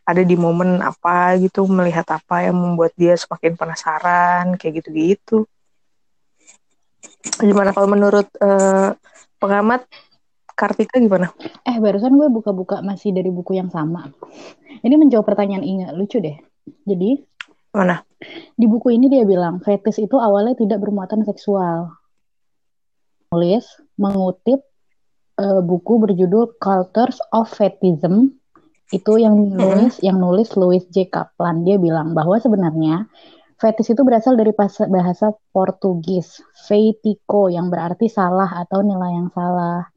ada 0.09 0.25
di 0.25 0.35
momen 0.41 0.81
apa 0.81 1.37
gitu 1.37 1.69
melihat 1.69 2.09
apa 2.09 2.49
yang 2.49 2.57
membuat 2.57 2.97
dia 2.97 3.13
semakin 3.13 3.55
penasaran 3.55 4.57
kayak 4.57 4.83
gitu-gitu. 4.83 5.45
Gimana 7.45 7.77
kalau 7.77 7.93
menurut 7.93 8.27
eh, 8.41 8.91
pengamat 9.37 9.85
Kartika 10.59 10.99
gimana? 10.99 11.31
eh 11.63 11.77
barusan 11.79 12.19
gue 12.19 12.27
buka-buka 12.35 12.83
masih 12.83 13.15
dari 13.15 13.31
buku 13.31 13.55
yang 13.55 13.71
sama. 13.71 14.11
Ini 14.83 14.99
menjawab 14.99 15.23
pertanyaan 15.23 15.63
Inga 15.63 15.89
lucu 15.95 16.19
deh. 16.19 16.35
Jadi 16.83 17.23
Mana? 17.79 18.03
di 18.59 18.67
buku 18.67 18.99
ini 18.99 19.07
dia 19.07 19.23
bilang 19.23 19.63
fetis 19.63 20.03
itu 20.03 20.19
awalnya 20.19 20.59
tidak 20.59 20.83
bermuatan 20.83 21.23
seksual 21.23 21.95
nulis 23.31 23.63
mengutip 23.95 24.67
eh, 25.39 25.63
buku 25.63 26.03
berjudul 26.03 26.59
Cultures 26.59 27.23
of 27.31 27.47
Fetism 27.47 28.35
itu 28.91 29.21
yang 29.21 29.37
nulis 29.55 30.01
yang 30.01 30.17
nulis 30.19 30.57
Louis 30.57 30.83
J. 30.91 31.13
Kaplan 31.13 31.63
dia 31.63 31.77
bilang 31.77 32.17
bahwa 32.17 32.41
sebenarnya 32.41 33.07
fetis 33.61 33.93
itu 33.93 34.01
berasal 34.01 34.35
dari 34.35 34.51
bahasa, 34.57 34.89
bahasa 34.89 35.37
Portugis 35.53 36.41
feitico 36.67 37.53
yang 37.53 37.69
berarti 37.69 38.09
salah 38.09 38.49
atau 38.65 38.81
nilai 38.81 39.13
yang 39.13 39.29
salah. 39.31 39.93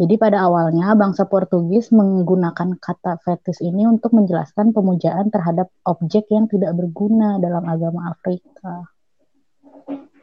Jadi 0.00 0.16
pada 0.16 0.48
awalnya 0.48 0.96
bangsa 0.96 1.28
Portugis 1.28 1.92
menggunakan 1.92 2.80
kata 2.80 3.20
fetis 3.20 3.60
ini 3.60 3.84
untuk 3.84 4.16
menjelaskan 4.16 4.72
pemujaan 4.72 5.28
terhadap 5.28 5.68
objek 5.84 6.24
yang 6.32 6.48
tidak 6.48 6.72
berguna 6.72 7.36
dalam 7.36 7.68
agama 7.68 8.08
Afrika. 8.08 8.88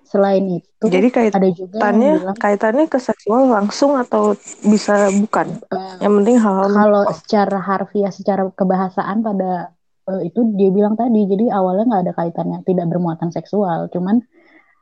Selain 0.02 0.42
itu, 0.50 0.82
Jadi 0.82 1.14
ada 1.30 1.50
juga 1.54 1.78
yang 1.78 1.84
kaitannya 1.84 2.12
bilang 2.26 2.38
kaitannya 2.40 2.86
ke 2.90 2.98
seksual 2.98 3.54
langsung 3.54 4.00
atau 4.02 4.34
bisa 4.66 5.14
bukan? 5.14 5.62
eh, 5.70 5.96
Yang 6.02 6.14
penting 6.24 6.38
hal-hal 6.42 6.70
kalau 6.74 7.04
secara 7.14 7.60
harfiah, 7.62 8.10
secara 8.10 8.50
kebahasaan 8.50 9.22
pada 9.22 9.78
eh, 10.10 10.32
itu 10.32 10.42
dia 10.58 10.74
bilang 10.74 10.98
tadi 10.98 11.28
jadi 11.28 11.54
awalnya 11.54 11.86
nggak 11.86 12.04
ada 12.08 12.14
kaitannya 12.18 12.60
tidak 12.66 12.88
bermuatan 12.88 13.30
seksual 13.36 13.92
cuman 13.92 14.24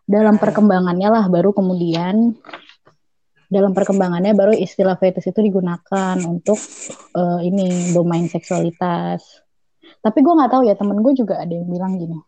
dalam 0.06 0.38
perkembangannya 0.38 1.10
lah 1.10 1.26
baru 1.26 1.50
kemudian 1.52 2.38
dalam 3.56 3.72
perkembangannya 3.72 4.36
baru 4.36 4.52
istilah 4.52 5.00
fetis 5.00 5.32
itu 5.32 5.40
digunakan 5.40 6.20
untuk 6.28 6.60
uh, 7.16 7.40
ini 7.40 7.96
domain 7.96 8.28
seksualitas. 8.28 9.24
Tapi 10.04 10.20
gue 10.20 10.34
nggak 10.36 10.52
tahu 10.52 10.64
ya 10.68 10.76
temen 10.76 11.00
gue 11.00 11.14
juga 11.16 11.40
ada 11.40 11.56
yang 11.56 11.72
bilang 11.72 11.96
gini 11.96 12.20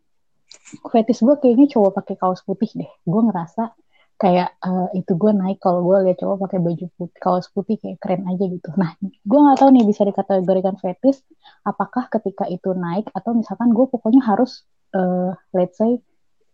fetis 0.91 1.23
gue 1.23 1.35
kayaknya 1.39 1.67
cowok 1.71 1.91
pakai 2.03 2.15
kaos 2.19 2.41
putih 2.43 2.69
deh. 2.75 2.91
Gue 3.07 3.21
ngerasa 3.23 3.71
kayak 4.17 4.57
uh, 4.65 4.89
itu 4.97 5.13
gue 5.13 5.29
naik 5.29 5.61
kalau 5.61 5.85
gue 5.85 6.09
lihat 6.09 6.17
cowok 6.17 6.49
pakai 6.49 6.59
baju 6.59 6.85
putih 6.97 7.19
kaos 7.21 7.47
putih 7.53 7.77
kayak 7.77 7.97
keren 8.01 8.25
aja 8.25 8.45
gitu. 8.49 8.69
Nah 8.75 8.97
gue 9.01 9.39
nggak 9.39 9.57
tahu 9.61 9.69
nih 9.71 9.85
bisa 9.85 10.01
dikategorikan 10.03 10.75
fetis 10.81 11.21
apakah 11.63 12.09
ketika 12.09 12.49
itu 12.49 12.73
naik 12.73 13.07
atau 13.13 13.37
misalkan 13.37 13.71
gue 13.71 13.85
pokoknya 13.85 14.25
harus 14.25 14.65
uh, 14.97 15.37
let's 15.53 15.77
say 15.77 16.01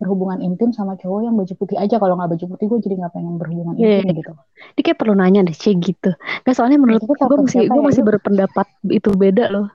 berhubungan 0.03 0.43
intim 0.43 0.75
sama 0.75 1.00
cowok 1.00 1.24
yang 1.24 1.36
baju 1.39 1.53
putih 1.55 1.79
aja 1.79 1.95
kalau 1.95 2.19
nggak 2.19 2.36
baju 2.36 2.45
putih 2.51 2.65
gue 2.67 2.79
jadi 2.83 2.95
nggak 3.00 3.13
pengen 3.15 3.36
berhubungan 3.39 3.74
yeah. 3.79 4.03
intim 4.03 4.12
iya. 4.12 4.19
gitu. 4.19 4.33
Ini 4.75 4.81
kayak 4.83 4.98
perlu 5.00 5.13
nanya 5.15 5.39
deh 5.48 5.55
cek 5.55 5.75
gitu. 5.79 6.12
Nah 6.43 6.51
soalnya 6.51 6.77
menurut 6.83 7.01
gue 7.07 7.15
gue 7.15 7.38
masih 7.39 7.60
gue 7.72 7.79
ya, 7.79 7.88
masih 7.88 8.03
berpendapat 8.03 8.67
itu 8.91 9.10
beda 9.15 9.45
loh. 9.48 9.67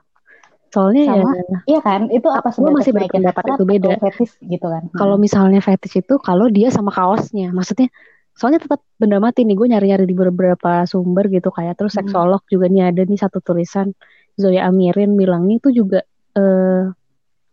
Soalnya 0.69 1.09
sama, 1.09 1.33
ya 1.33 1.57
iya 1.65 1.79
kan 1.81 2.01
itu 2.13 2.27
apa 2.29 2.53
gue 2.53 2.69
masih 2.69 2.93
berpendapat 2.93 3.43
itu 3.57 3.63
beda. 3.65 3.89
Fetis 3.97 4.31
gitu 4.45 4.67
kan. 4.69 4.83
Kalau 4.93 5.17
hmm. 5.17 5.23
misalnya 5.25 5.59
fetish 5.65 6.05
itu 6.05 6.21
kalau 6.21 6.45
dia 6.45 6.69
sama 6.69 6.93
kaosnya, 6.93 7.49
maksudnya 7.49 7.89
soalnya 8.37 8.63
tetap 8.63 8.79
benda 8.95 9.19
mati 9.19 9.43
nih 9.43 9.57
gue 9.57 9.67
nyari-nyari 9.67 10.05
di 10.07 10.15
beberapa 10.15 10.87
sumber 10.87 11.27
gitu 11.27 11.51
kayak 11.51 11.75
terus 11.75 11.97
hmm. 11.97 12.07
seksolog 12.07 12.45
juga 12.47 12.71
nih 12.71 12.93
ada 12.93 13.03
nih 13.03 13.19
satu 13.19 13.43
tulisan 13.43 13.91
Zoya 14.39 14.71
Amirin 14.71 15.19
bilang 15.19 15.43
nih 15.49 15.59
itu 15.59 15.83
juga 15.83 16.07
eh, 16.39 16.87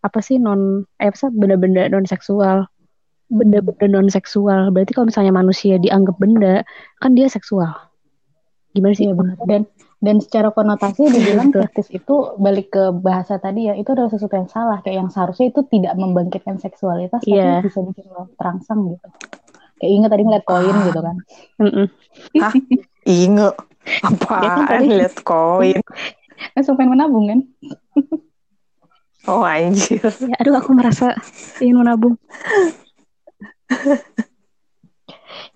apa 0.06 0.22
sih 0.22 0.38
non 0.38 0.86
eh 1.02 1.10
apa 1.10 1.26
benda-benda 1.34 1.90
non 1.90 2.06
seksual 2.06 2.70
benda-benda 3.26 3.86
non 3.90 4.06
seksual 4.06 4.70
berarti 4.70 4.94
kalau 4.94 5.10
misalnya 5.10 5.34
manusia 5.34 5.82
dianggap 5.82 6.16
benda 6.22 6.62
kan 7.02 7.18
dia 7.18 7.26
seksual. 7.26 7.74
Gimana 8.70 8.94
sih? 8.94 9.10
Ya 9.10 9.14
benar. 9.18 9.36
Dan 9.48 9.62
dan 9.98 10.16
secara 10.22 10.54
konotasi 10.54 11.08
dibilang 11.14 11.50
praktis 11.50 11.90
itu 11.90 12.36
balik 12.38 12.70
ke 12.70 12.94
bahasa 12.94 13.40
tadi 13.42 13.66
ya 13.66 13.74
itu 13.74 13.90
adalah 13.90 14.12
sesuatu 14.12 14.36
yang 14.38 14.50
salah. 14.50 14.78
Kayak 14.86 14.96
yang 15.02 15.10
seharusnya 15.10 15.50
itu 15.50 15.60
tidak 15.66 15.98
membangkitkan 15.98 16.62
seksualitas 16.62 17.24
yeah. 17.26 17.58
tapi 17.58 17.72
bisa 17.72 17.80
bikin 17.82 18.06
lo 18.14 18.30
terangsang 18.38 18.94
gitu. 18.94 19.08
Kayak 19.76 19.92
inget 19.92 20.10
tadi 20.14 20.22
ngeliat 20.22 20.44
koin 20.46 20.76
gitu 20.86 21.00
kan. 21.02 21.16
Hah? 22.40 22.52
inget 23.06 23.54
apa 24.02 24.34
ya 24.44 24.50
kan 24.54 24.82
lihat 24.86 25.16
koin? 25.26 25.82
Kan 26.36 26.68
pengen 26.76 26.92
menabung 26.92 27.32
kan 27.32 27.40
Oh 29.26 29.42
anjir. 29.42 30.02
Ya, 30.22 30.36
aduh 30.38 30.54
aku 30.54 30.70
merasa 30.72 31.18
ingin 31.58 31.82
menabung. 31.82 32.14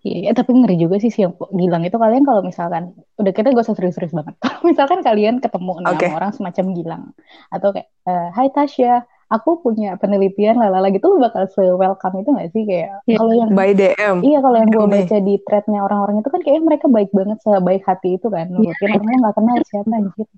Iya, 0.00 0.19
ya, 0.27 0.33
tapi 0.33 0.57
ngeri 0.57 0.81
juga 0.81 0.97
sih 0.97 1.12
sih 1.12 1.29
yang 1.29 1.37
bilang 1.53 1.85
itu 1.85 1.93
kalian 2.00 2.25
kalau 2.25 2.41
misalkan 2.41 2.97
udah 3.21 3.33
kita 3.37 3.53
gak 3.53 3.69
usah 3.69 3.77
serius-serius 3.77 4.17
banget. 4.17 4.33
Kalau 4.43 4.65
misalkan 4.65 5.05
kalian 5.05 5.45
ketemu 5.45 5.77
okay. 5.85 6.09
sama 6.09 6.17
orang 6.17 6.33
semacam 6.33 6.65
Gilang 6.73 7.05
atau 7.53 7.69
kayak 7.77 7.89
uh, 8.09 8.29
Hai 8.33 8.49
Tasya, 8.49 9.05
aku 9.29 9.61
punya 9.61 10.00
penelitian 10.00 10.57
lalala 10.57 10.89
gitu 10.89 11.05
lu 11.05 11.21
bakal 11.21 11.45
se 11.53 11.61
welcome 11.61 12.17
itu 12.17 12.33
gak 12.33 12.49
sih 12.49 12.62
kayak 12.65 13.05
yeah. 13.05 13.19
kalau 13.21 13.33
yang 13.37 13.53
by 13.53 13.77
DM. 13.77 14.17
Iya, 14.25 14.39
kalau 14.41 14.57
yang 14.57 14.71
gue 14.73 14.87
baca 14.89 15.17
di 15.21 15.35
threadnya 15.45 15.81
orang-orang 15.85 16.17
itu 16.25 16.29
kan 16.33 16.41
kayak 16.49 16.61
mereka 16.65 16.87
baik 16.89 17.11
banget 17.12 17.39
sebaik 17.45 17.83
hati 17.85 18.17
itu 18.17 18.27
kan. 18.33 18.49
Mungkin 18.49 18.73
yeah. 18.73 18.97
orangnya 18.97 19.17
nggak 19.21 19.37
kenal 19.37 19.57
siapa 19.69 19.93
anjir 20.00 20.29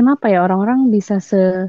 kenapa 0.00 0.32
ya 0.32 0.40
orang-orang 0.40 0.88
bisa 0.88 1.20
se 1.20 1.68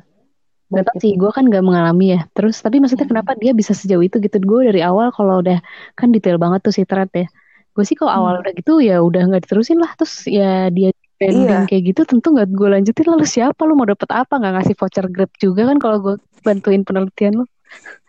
Gak 0.71 0.87
tau 0.87 0.97
sih, 1.03 1.19
gue 1.19 1.27
kan 1.35 1.51
gak 1.51 1.67
mengalami 1.67 2.15
ya. 2.15 2.23
Terus, 2.31 2.63
tapi 2.63 2.79
maksudnya 2.79 3.03
hmm. 3.03 3.11
kenapa 3.11 3.31
dia 3.35 3.51
bisa 3.51 3.75
sejauh 3.75 3.99
itu 4.07 4.23
gitu? 4.23 4.39
Gue 4.39 4.71
dari 4.71 4.79
awal 4.79 5.11
kalau 5.11 5.43
udah, 5.43 5.59
kan 5.99 6.15
detail 6.15 6.39
banget 6.39 6.63
tuh 6.63 6.71
si 6.71 6.87
thread 6.87 7.11
ya. 7.11 7.27
Gue 7.75 7.83
sih 7.83 7.99
kalau 7.99 8.11
hmm. 8.15 8.19
awal 8.23 8.33
udah 8.39 8.53
gitu 8.55 8.79
ya 8.79 9.03
udah 9.03 9.35
gak 9.35 9.51
diterusin 9.51 9.83
lah. 9.83 9.91
Terus 9.99 10.31
ya 10.31 10.71
dia 10.71 10.95
pending 11.19 11.67
iya. 11.67 11.67
kayak 11.67 11.83
gitu 11.91 12.01
tentu 12.07 12.31
gak 12.31 12.47
gue 12.55 12.67
lanjutin. 12.71 13.03
Lalu 13.03 13.27
siapa 13.27 13.61
lu 13.67 13.75
mau 13.75 13.83
dapet 13.83 14.07
apa? 14.15 14.39
Gak 14.39 14.53
ngasih 14.63 14.75
voucher 14.79 15.05
grab 15.11 15.31
juga 15.43 15.61
kan 15.67 15.77
kalau 15.83 15.97
gue 15.99 16.15
bantuin 16.47 16.87
penelitian 16.87 17.43
lu. 17.43 17.45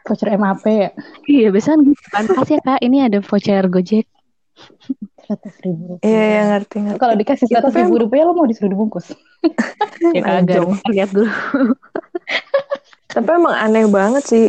Voucher 0.07 0.31
MAP 0.39 0.63
ya? 0.71 0.91
Iya, 1.27 1.49
biasanya 1.51 1.79
gitu 1.83 2.07
kan. 2.15 2.23
Makasih 2.31 2.55
ya 2.59 2.61
kak, 2.63 2.81
ini 2.83 2.97
ada 3.03 3.19
voucher 3.19 3.67
Gojek 3.67 4.07
seratus 5.25 5.55
ribu 5.63 5.83
rupiah. 5.97 6.07
Iya, 6.07 6.23
ya, 6.23 6.43
ngerti 6.55 6.77
ngerti. 6.83 7.01
Kalau 7.01 7.15
dikasih 7.17 7.47
seratus 7.49 7.75
ribu 7.79 7.95
rupiah 8.03 8.25
lo 8.27 8.33
mau 8.35 8.47
disuruh 8.47 8.71
dibungkus? 8.71 9.15
ya 10.17 10.23
kagak. 10.23 10.63
Lihat 10.91 11.11
dulu. 11.15 11.31
Tapi 13.15 13.29
emang 13.29 13.57
aneh 13.57 13.87
banget 13.89 14.25
sih. 14.25 14.47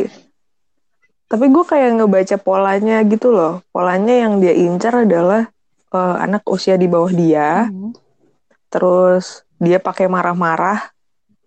Tapi 1.28 1.50
gue 1.50 1.64
kayak 1.64 2.00
ngebaca 2.00 2.36
polanya 2.40 3.00
gitu 3.04 3.32
loh. 3.32 3.60
Polanya 3.74 4.14
yang 4.26 4.38
dia 4.38 4.54
incar 4.54 5.04
adalah 5.04 5.50
uh, 5.92 6.16
anak 6.20 6.46
usia 6.46 6.78
di 6.78 6.86
bawah 6.86 7.12
dia. 7.12 7.68
Hmm. 7.68 7.92
Terus 8.70 9.42
dia 9.60 9.78
pakai 9.78 10.06
marah-marah. 10.10 10.90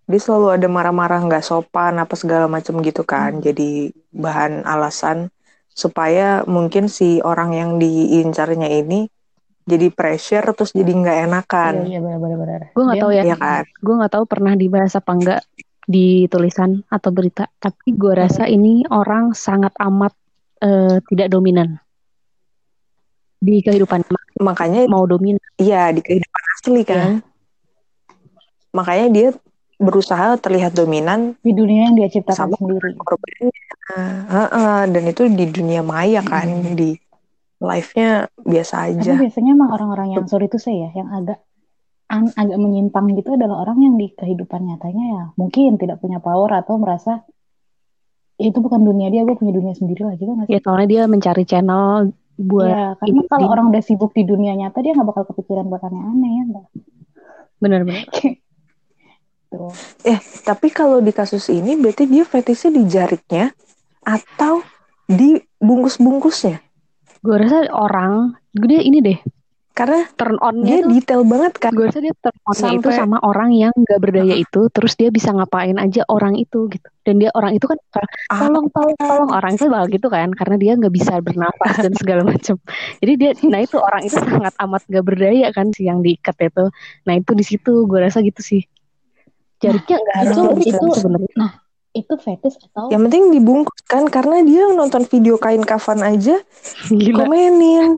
Dia 0.08 0.20
selalu 0.24 0.56
ada 0.56 0.68
marah-marah 0.72 1.20
nggak 1.28 1.44
sopan 1.44 2.00
apa 2.00 2.16
segala 2.16 2.48
macam 2.48 2.80
gitu 2.84 3.04
kan. 3.04 3.38
Hmm. 3.38 3.44
Jadi 3.44 3.92
bahan 4.12 4.64
alasan 4.64 5.32
supaya 5.78 6.42
mungkin 6.50 6.90
si 6.90 7.22
orang 7.22 7.54
yang 7.54 7.72
diincarnya 7.78 8.66
ini 8.82 9.06
jadi 9.68 9.88
pressure 9.92 10.48
terus 10.56 10.72
jadi 10.72 10.88
nggak 10.88 11.18
enakan. 11.28 11.74
Iya, 11.84 12.00
iya 12.00 12.18
benar-benar. 12.18 12.62
Gue 12.72 12.84
nggak 12.88 13.00
tahu 13.04 13.12
ya. 13.12 13.24
Iya 13.28 13.36
kan? 13.36 13.64
Gue 13.84 13.96
nggak 14.00 14.14
tahu 14.16 14.24
pernah 14.24 14.54
dibahas 14.56 14.96
apa 14.96 15.12
enggak 15.12 15.42
di 15.84 16.26
tulisan 16.32 16.88
atau 16.88 17.12
berita. 17.12 17.52
Tapi 17.60 17.92
gue 17.92 18.14
rasa 18.16 18.48
ini 18.48 18.88
orang 18.88 19.36
sangat 19.36 19.76
amat 19.76 20.16
uh, 20.64 21.04
tidak 21.12 21.28
dominan 21.28 21.76
di 23.44 23.60
kehidupan. 23.60 24.08
Makanya 24.40 24.88
mau 24.88 25.04
dominan. 25.04 25.44
Iya 25.60 25.92
di 25.92 26.00
kehidupan 26.00 26.44
asli 26.56 26.82
kan. 26.88 26.98
Ya. 26.98 27.12
Makanya 28.72 29.08
dia 29.12 29.28
berusaha 29.78 30.40
terlihat 30.42 30.74
dominan 30.74 31.36
di 31.44 31.52
dunia 31.54 31.92
yang 31.92 31.96
dia 32.00 32.08
ciptakan 32.08 32.56
sama 32.56 32.56
sendiri. 32.56 32.96
Korbannya. 33.04 33.52
Uh, 33.88 34.44
uh, 34.52 34.82
dan 34.92 35.04
itu 35.08 35.32
di 35.32 35.48
dunia 35.48 35.80
maya 35.80 36.20
kan 36.20 36.44
hmm. 36.44 36.76
di 36.76 37.00
live-nya 37.58 38.30
biasa 38.38 38.76
aja. 38.94 39.12
Tapi 39.18 39.30
biasanya 39.30 39.52
emang 39.58 39.70
orang-orang 39.74 40.08
yang 40.14 40.26
sorry 40.30 40.46
itu 40.46 40.62
saya 40.62 40.94
yang 40.94 41.10
agak 41.10 41.42
an, 42.10 42.30
agak 42.38 42.58
menyimpang 42.58 43.12
gitu 43.18 43.34
adalah 43.34 43.66
orang 43.66 43.82
yang 43.82 43.96
di 43.98 44.14
kehidupan 44.14 44.64
nyatanya 44.64 45.06
ya 45.06 45.24
mungkin 45.36 45.76
tidak 45.82 46.00
punya 46.00 46.22
power 46.22 46.54
atau 46.54 46.78
merasa 46.78 47.26
itu 48.38 48.62
bukan 48.62 48.86
dunia 48.86 49.10
dia, 49.10 49.26
gue 49.26 49.34
punya 49.34 49.50
dunia 49.50 49.74
sendiri 49.74 50.06
lah 50.06 50.14
gitu 50.14 50.30
Ya 50.46 50.62
soalnya 50.62 50.88
dia 50.88 51.04
mencari 51.10 51.42
channel 51.42 52.14
buat. 52.38 52.70
Ya, 52.70 52.86
karena 53.02 53.22
kalau 53.26 53.48
orang 53.50 53.74
udah 53.74 53.82
sibuk 53.82 54.14
di 54.14 54.30
dunia 54.30 54.54
nyata 54.54 54.86
dia 54.86 54.94
nggak 54.94 55.10
bakal 55.10 55.26
kepikiran 55.34 55.66
buat 55.66 55.82
aneh-aneh 55.82 56.32
ya. 56.38 56.44
Benar-benar. 57.58 58.06
Gitu. 59.48 59.64
Eh, 60.04 60.20
tapi 60.44 60.68
kalau 60.76 61.00
di 61.00 61.16
kasus 61.16 61.48
ini 61.48 61.80
berarti 61.80 62.04
dia 62.04 62.28
fetishnya 62.28 62.72
di 62.76 62.84
jariknya 62.84 63.56
atau 64.04 64.60
di 65.08 65.40
bungkus-bungkusnya? 65.64 66.67
Gue 67.22 67.36
rasa 67.38 67.70
orang, 67.74 68.38
dia 68.54 68.82
ini 68.82 69.00
deh. 69.02 69.20
Karena 69.78 70.10
turn 70.18 70.42
on 70.42 70.66
dia 70.66 70.82
tuh, 70.82 70.90
detail 70.90 71.22
banget 71.22 71.54
kan. 71.62 71.70
Gue 71.70 71.86
rasa 71.86 72.02
dia 72.02 72.10
turn 72.18 72.34
on 72.50 72.58
Sampai... 72.58 72.82
itu 72.82 72.90
sama 72.98 73.22
orang 73.22 73.54
yang 73.54 73.70
gak 73.86 74.02
berdaya 74.02 74.34
uh. 74.34 74.42
itu, 74.42 74.62
terus 74.74 74.98
dia 74.98 75.14
bisa 75.14 75.30
ngapain 75.30 75.78
aja 75.78 76.02
orang 76.10 76.34
itu 76.34 76.66
gitu. 76.74 76.88
Dan 77.06 77.22
dia 77.22 77.30
orang 77.38 77.54
itu 77.54 77.70
kan 77.70 77.78
tolong 78.34 78.74
tolong 78.74 78.98
tolong 78.98 79.30
orang 79.30 79.54
itu 79.54 79.70
bakal 79.70 79.88
gitu 79.94 80.08
kan, 80.10 80.34
karena 80.34 80.56
dia 80.58 80.74
nggak 80.76 80.94
bisa 80.94 81.22
bernapas 81.22 81.78
dan 81.78 81.94
segala 81.94 82.26
macam. 82.26 82.58
Jadi 83.06 83.14
dia, 83.22 83.32
nah 83.46 83.62
itu 83.62 83.78
orang 83.78 84.02
itu 84.02 84.18
sangat 84.18 84.54
amat 84.66 84.82
gak 84.90 85.06
berdaya 85.06 85.54
kan 85.54 85.70
si 85.78 85.86
yang 85.86 86.02
diikat 86.02 86.36
itu. 86.42 86.74
Nah 87.06 87.14
itu 87.14 87.32
di 87.38 87.46
situ 87.46 87.86
gue 87.86 88.00
rasa 88.02 88.26
gitu 88.26 88.42
sih 88.42 88.66
jariknya 89.58 89.98
enggak 89.98 90.18
harus 90.22 90.38
itu, 90.38 90.70
itu 90.70 90.86
sebenarnya 90.94 91.34
nah 91.34 91.52
itu 91.96 92.14
fetish 92.20 92.58
atau 92.72 92.90
yang 92.92 93.06
penting 93.08 93.32
dibungkus 93.36 93.82
kan 93.88 94.06
karena 94.08 94.44
dia 94.44 94.70
nonton 94.74 95.08
video 95.08 95.40
kain 95.40 95.64
kafan 95.64 96.04
aja 96.04 96.42
Gila. 96.92 97.26
komenin 97.26 97.98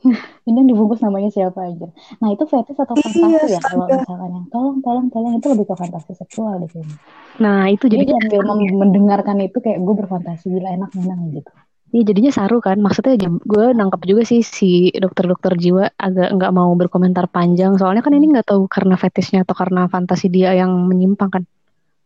ini 0.48 0.56
yang 0.64 0.68
dibungkus 0.72 1.04
namanya 1.04 1.28
siapa 1.28 1.60
aja. 1.60 1.92
Nah 2.24 2.32
itu 2.32 2.48
fetish 2.48 2.78
atau 2.80 2.96
iya, 2.96 3.04
fantasi 3.04 3.20
iya, 3.28 3.42
ya 3.52 3.60
kalau 3.60 3.84
misalkan 3.84 4.30
yang 4.32 4.46
tolong 4.48 4.76
tolong 4.80 5.06
tolong 5.12 5.32
itu 5.36 5.46
lebih 5.52 5.66
ke 5.68 5.74
fantasi 5.76 6.12
seksual 6.16 6.56
di 6.64 6.68
sini 6.72 6.94
nah 7.40 7.70
itu 7.72 7.88
jadi 7.88 8.04
sambil 8.04 8.42
mendengarkan 8.76 9.40
itu 9.40 9.64
kayak 9.64 9.80
gue 9.80 9.94
berfantasi 9.96 10.50
gila 10.50 10.68
enak 10.76 10.90
menang 10.96 11.30
gitu. 11.36 11.52
Iya 11.90 12.02
jadinya 12.14 12.32
saru 12.32 12.58
kan. 12.62 12.78
Maksudnya 12.78 13.18
gue 13.42 13.66
nangkep 13.74 14.00
juga 14.06 14.22
sih 14.22 14.46
si 14.46 14.94
dokter-dokter 14.94 15.58
jiwa 15.58 15.90
agak 15.98 16.28
nggak 16.38 16.52
mau 16.54 16.70
berkomentar 16.78 17.26
panjang. 17.26 17.74
Soalnya 17.76 18.02
kan 18.04 18.14
ini 18.14 18.30
nggak 18.30 18.46
tahu 18.46 18.70
karena 18.70 18.94
fetishnya 18.94 19.42
atau 19.42 19.58
karena 19.58 19.90
fantasi 19.90 20.30
dia 20.30 20.54
yang 20.54 20.70
menyimpang 20.86 21.30
kan. 21.30 21.42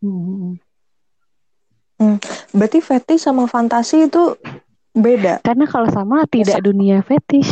Hmm. 0.00 0.56
Hmm. 1.98 2.18
Berarti 2.50 2.78
fetish 2.82 3.22
sama 3.26 3.46
fantasi 3.46 4.10
itu 4.10 4.34
beda. 4.94 5.42
Karena 5.42 5.66
kalau 5.66 5.88
sama 5.90 6.26
tidak 6.26 6.58
dunia 6.62 7.02
fetish, 7.06 7.50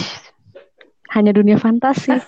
hanya 1.14 1.30
dunia 1.34 1.58
fantasi. 1.58 2.18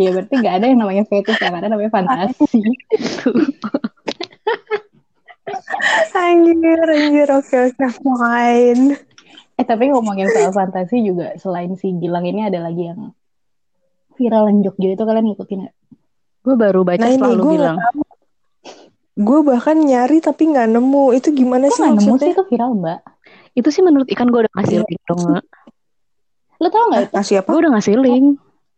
ya 0.00 0.10
berarti 0.10 0.34
nggak 0.42 0.54
ada 0.58 0.66
yang 0.66 0.80
namanya 0.82 1.04
fetish 1.06 1.38
yang 1.38 1.54
ada 1.54 1.70
namanya 1.70 1.90
fantasi 1.94 2.34
Anjir, 6.14 6.80
anjir, 6.88 7.28
oke 7.30 7.56
oke, 7.68 7.86
fine. 8.00 8.96
eh 9.54 9.66
tapi 9.66 9.92
ngomongin 9.92 10.26
soal 10.32 10.50
fantasi 10.50 11.04
juga 11.04 11.36
selain 11.38 11.76
si 11.78 11.94
Gilang 12.00 12.26
ini 12.26 12.48
ada 12.48 12.64
lagi 12.64 12.90
yang 12.90 13.12
viral 14.18 14.50
yang 14.50 14.66
Jogja 14.66 14.98
itu 14.98 15.04
kalian 15.04 15.26
ngikutin 15.30 15.58
nggak? 15.62 15.74
Gue 16.44 16.54
baru 16.58 16.80
baca 16.82 16.98
Nah 16.98 17.10
ini 17.12 17.20
selalu 17.20 17.42
bilang. 17.54 17.76
Gue 19.14 19.40
bahkan 19.40 19.78
nyari 19.78 20.18
tapi 20.18 20.50
nggak 20.50 20.68
nemu. 20.68 21.14
Itu 21.14 21.30
gimana 21.30 21.66
Kok 21.66 21.72
sih 21.72 21.80
nggak 21.80 21.92
nemu 21.92 22.00
sih 22.00 22.10
maksudnya? 22.10 22.34
itu 22.34 22.44
viral 22.48 22.70
mbak? 22.74 22.98
Itu 23.54 23.68
sih 23.70 23.82
menurut 23.82 24.08
ikan 24.10 24.26
gue 24.26 24.40
udah 24.42 24.52
ngasih 24.52 24.76
Iya. 24.76 24.84
link 24.84 25.02
dong. 25.06 25.20
Lo 26.56 26.68
tau 26.68 26.84
nggak 26.88 27.02
itu? 27.02 27.12
Kasih 27.14 27.34
apa? 27.38 27.48
Gue 27.48 27.60
udah 27.62 27.72
ngasih 27.72 27.94
link. 27.96 28.26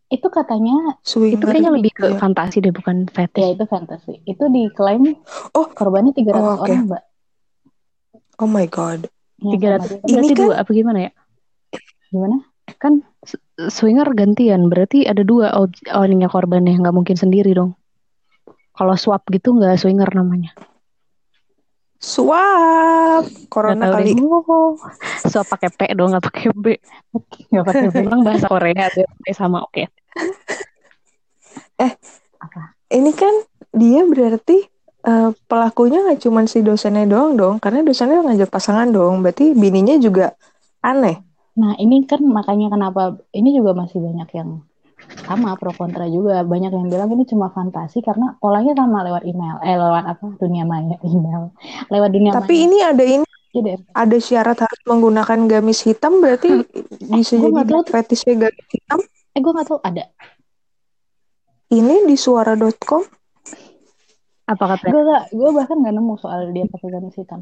Itu 0.07 0.27
katanya 0.29 0.75
Swinger. 1.01 1.35
Itu 1.35 1.43
kayaknya 1.43 1.71
lebih 1.73 1.91
ke 1.91 2.05
Iya. 2.07 2.17
fantasi 2.17 2.57
deh 2.59 2.71
bukan 2.71 2.95
ya 3.03 3.11
fetish. 3.17 3.49
itu 3.53 3.65
fantasi. 3.65 4.13
Itu 4.23 4.43
diklaim 4.47 5.03
Oh. 5.51 5.67
korbannya 5.67 6.13
300 6.13 6.37
Oh, 6.37 6.55
oke. 6.55 6.63
orang 6.63 6.85
mbak. 6.85 7.03
Oh 8.37 8.45
my 8.45 8.65
god. 8.67 9.09
Yang 9.37 9.51
Tiga 9.51 9.67
ratus. 9.75 9.89
Ini 9.97 10.05
Berarti 10.07 10.29
kan- 10.29 10.39
dua 10.39 10.53
apa 10.55 10.69
gimana 10.71 10.99
ya? 11.01 11.11
Gimana? 12.07 12.35
Kan 12.77 12.93
swinger 13.67 14.07
gantian. 14.13 14.69
Berarti 14.69 15.03
ada 15.03 15.21
dua 15.21 15.49
ownernya 15.89 16.29
korbannya. 16.29 16.77
Nggak 16.77 16.93
mungkin 16.93 17.17
sendiri 17.17 17.51
dong. 17.51 17.73
Kalau 18.77 18.93
swap 18.93 19.25
gitu 19.33 19.57
nggak 19.57 19.81
swinger 19.81 20.07
namanya. 20.13 20.53
Suap. 21.97 23.25
Corona 23.49 23.89
kali. 23.89 24.13
deh. 24.13 24.21
Oh, 24.21 24.77
swap 25.25 25.49
pakai 25.49 25.73
P 25.73 25.79
dong 25.97 26.13
nggak 26.13 26.25
pakai 26.29 26.53
B. 26.53 26.77
Nggak 27.49 27.65
pakai 27.65 27.89
B. 27.89 27.95
Memang 28.05 28.21
bahasa 28.21 28.45
Korea 28.45 28.85
pakai 28.93 29.33
sama 29.33 29.65
oke. 29.65 29.89
Ini 32.87 33.11
kan 33.17 33.33
dia 33.73 34.05
berarti 34.05 34.63
eh, 35.03 35.29
pelakunya 35.49 36.05
nggak 36.05 36.21
cuma 36.21 36.45
si 36.45 36.61
dosennya 36.61 37.09
doang 37.09 37.33
dong. 37.33 37.55
Karena 37.57 37.81
dosennya 37.81 38.21
ngajak 38.21 38.53
pasangan 38.53 38.93
dong. 38.93 39.25
Berarti 39.25 39.57
bininya 39.57 39.97
juga 39.97 40.37
aneh. 40.85 41.17
Nah 41.57 41.73
ini 41.81 42.05
kan 42.05 42.21
makanya 42.21 42.69
kenapa 42.77 43.17
ini 43.33 43.57
juga 43.57 43.73
masih 43.73 43.97
banyak 43.97 44.29
yang 44.37 44.61
sama 45.27 45.55
pro 45.59 45.71
kontra 45.73 46.05
juga. 46.07 46.43
Banyak 46.43 46.71
yang 46.71 46.87
bilang 46.87 47.09
ini 47.11 47.23
cuma 47.25 47.47
fantasi 47.49 47.99
karena 48.01 48.35
polanya 48.37 48.73
sama 48.73 49.03
lewat 49.03 49.23
email. 49.23 49.55
Eh 49.61 49.75
lewat 49.75 50.03
apa? 50.07 50.25
Dunia 50.37 50.63
maya 50.63 50.95
email. 51.07 51.51
Lewat 51.87 52.09
dunia 52.11 52.31
Tapi 52.31 52.53
maya. 52.53 52.63
ini 52.65 52.77
ada 52.83 53.03
ini 53.03 53.25
Jadi, 53.49 53.69
ada 53.93 54.17
syarat 54.19 54.57
harus 54.59 54.81
menggunakan 54.85 55.39
gamis 55.47 55.81
hitam 55.81 56.19
berarti 56.19 56.61
bisa 57.09 57.39
gua 57.39 57.49
jadi 57.57 57.63
tahu 57.65 57.81
tuh. 57.83 57.95
fetishnya 57.95 58.35
gamis 58.37 58.67
hitam. 58.69 58.99
eh 59.33 59.39
gue 59.39 59.51
nggak 59.51 59.67
tahu. 59.67 59.79
Ada. 59.81 60.03
Ini 61.69 62.05
di 62.05 62.15
suara.com 62.15 63.03
Apa 64.45 64.63
katanya? 64.71 64.91
gue 64.93 65.03
gak 65.03 65.23
gue 65.33 65.49
bahkan 65.51 65.77
nggak 65.77 65.95
nemu 65.95 66.13
soal 66.15 66.39
dia 66.51 66.65
pakai 66.65 66.89
gamis 66.89 67.15
hitam. 67.15 67.41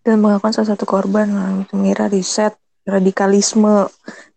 Dan 0.00 0.22
mengakukan 0.22 0.54
salah 0.54 0.70
satu 0.76 0.86
korban 0.86 1.26
mengira 1.72 2.06
riset 2.06 2.54
radikalisme. 2.84 3.88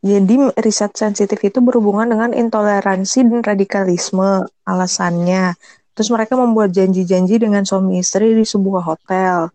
Jadi 0.02 0.36
riset 0.60 0.96
sensitif 0.96 1.40
itu 1.44 1.60
berhubungan 1.60 2.08
dengan 2.08 2.32
intoleransi 2.32 3.28
dan 3.28 3.42
radikalisme 3.44 4.48
alasannya. 4.64 5.56
Terus 5.94 6.10
mereka 6.14 6.38
membuat 6.40 6.72
janji-janji 6.72 7.42
dengan 7.42 7.68
suami 7.68 8.00
istri 8.00 8.34
di 8.38 8.46
sebuah 8.48 8.84
hotel. 8.88 9.52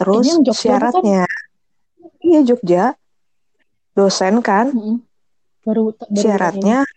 Terus 0.00 0.32
Jogja 0.40 0.56
syaratnya, 0.56 1.28
iya 2.24 2.40
Jogja, 2.40 2.96
dosen 3.92 4.40
kan, 4.40 4.72
Mm-mm. 4.72 5.04
baru 5.60 5.92
baru 5.92 6.16
syaratnya 6.16 6.88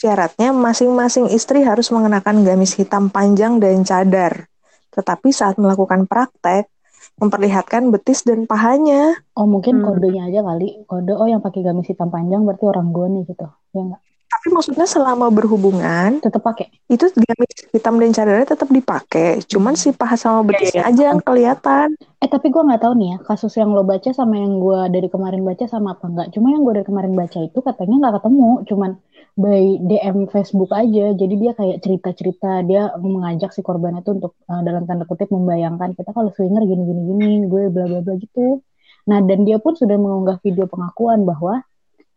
syaratnya 0.00 0.56
masing-masing 0.56 1.28
istri 1.28 1.60
harus 1.60 1.92
mengenakan 1.92 2.40
gamis 2.40 2.72
hitam 2.74 3.12
panjang 3.12 3.60
dan 3.60 3.84
cadar. 3.84 4.48
Tetapi 4.90 5.28
saat 5.28 5.60
melakukan 5.60 6.08
praktek 6.08 6.72
memperlihatkan 7.20 7.92
betis 7.94 8.24
dan 8.24 8.48
pahanya. 8.50 9.14
oh 9.38 9.46
mungkin 9.46 9.80
Hmm. 9.80 9.84
kodenya 9.86 10.22
aja 10.28 10.40
kali 10.42 10.84
kode 10.90 11.12
oh 11.14 11.28
yang 11.28 11.40
pakai 11.44 11.60
gamis 11.62 11.88
hitam 11.90 12.08
panjang 12.10 12.42
berarti 12.46 12.64
orang 12.66 12.88
gue 12.96 13.06
nih 13.14 13.22
gitu 13.30 13.46
ya 13.76 13.80
nggak 13.88 14.02
Tapi 14.30 14.46
maksudnya 14.54 14.86
selama 14.86 15.26
berhubungan 15.34 16.22
tetap 16.22 16.46
pakai 16.46 16.70
itu 16.86 17.10
gamis 17.10 17.66
hitam 17.74 17.98
dan 17.98 18.14
cadarnya 18.14 18.46
tetap 18.46 18.70
dipakai. 18.70 19.42
Cuman 19.42 19.74
si 19.74 19.90
paha 19.90 20.14
sama 20.14 20.46
betisnya 20.46 20.86
iya. 20.86 20.90
aja 20.94 21.02
yang 21.10 21.18
kelihatan. 21.18 21.98
Eh 22.22 22.30
tapi 22.30 22.46
gue 22.54 22.62
nggak 22.62 22.78
tahu 22.78 22.94
nih 22.94 23.08
ya 23.10 23.16
kasus 23.26 23.58
yang 23.58 23.74
lo 23.74 23.82
baca 23.82 24.06
sama 24.14 24.38
yang 24.38 24.62
gue 24.62 24.80
dari 24.94 25.10
kemarin 25.10 25.42
baca 25.42 25.66
sama 25.66 25.98
apa 25.98 26.06
enggak. 26.06 26.28
Cuma 26.30 26.54
yang 26.54 26.62
gue 26.62 26.74
dari 26.78 26.86
kemarin 26.86 27.12
baca 27.18 27.38
itu 27.42 27.58
katanya 27.58 27.94
nggak 28.06 28.14
ketemu, 28.22 28.50
cuman 28.70 28.90
by 29.34 29.62
DM 29.82 30.16
Facebook 30.30 30.70
aja. 30.70 31.06
Jadi 31.18 31.34
dia 31.34 31.52
kayak 31.58 31.76
cerita-cerita 31.82 32.62
dia 32.70 32.82
mengajak 33.02 33.50
si 33.50 33.66
korban 33.66 33.98
itu 33.98 34.14
untuk 34.14 34.38
eh, 34.46 34.62
dalam 34.62 34.86
tanda 34.86 35.10
kutip 35.10 35.26
membayangkan 35.34 35.98
kita 35.98 36.14
kalau 36.14 36.30
swinger 36.30 36.62
gini 36.62 36.82
gini 36.86 37.02
gini, 37.02 37.30
gue 37.50 37.66
bla 37.66 37.82
bla 37.90 37.98
bla 37.98 38.14
gitu. 38.14 38.62
Nah 39.10 39.18
dan 39.26 39.42
dia 39.42 39.58
pun 39.58 39.74
sudah 39.74 39.98
mengunggah 39.98 40.38
video 40.38 40.70
pengakuan 40.70 41.26
bahwa 41.26 41.66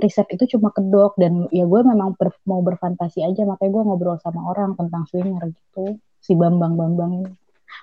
riset 0.02 0.28
itu 0.34 0.58
cuma 0.58 0.74
kedok 0.74 1.16
dan 1.22 1.46
ya 1.54 1.64
gue 1.70 1.82
memang 1.86 2.18
ber- 2.18 2.42
mau 2.50 2.60
berfantasi 2.66 3.22
aja 3.22 3.46
makanya 3.46 3.72
gue 3.72 3.84
ngobrol 3.86 4.18
sama 4.20 4.42
orang 4.50 4.74
tentang 4.74 5.06
swinger 5.08 5.54
gitu. 5.54 5.98
Si 6.24 6.34
Bambang 6.34 6.80
Bambang 6.80 7.12
ini 7.24 7.32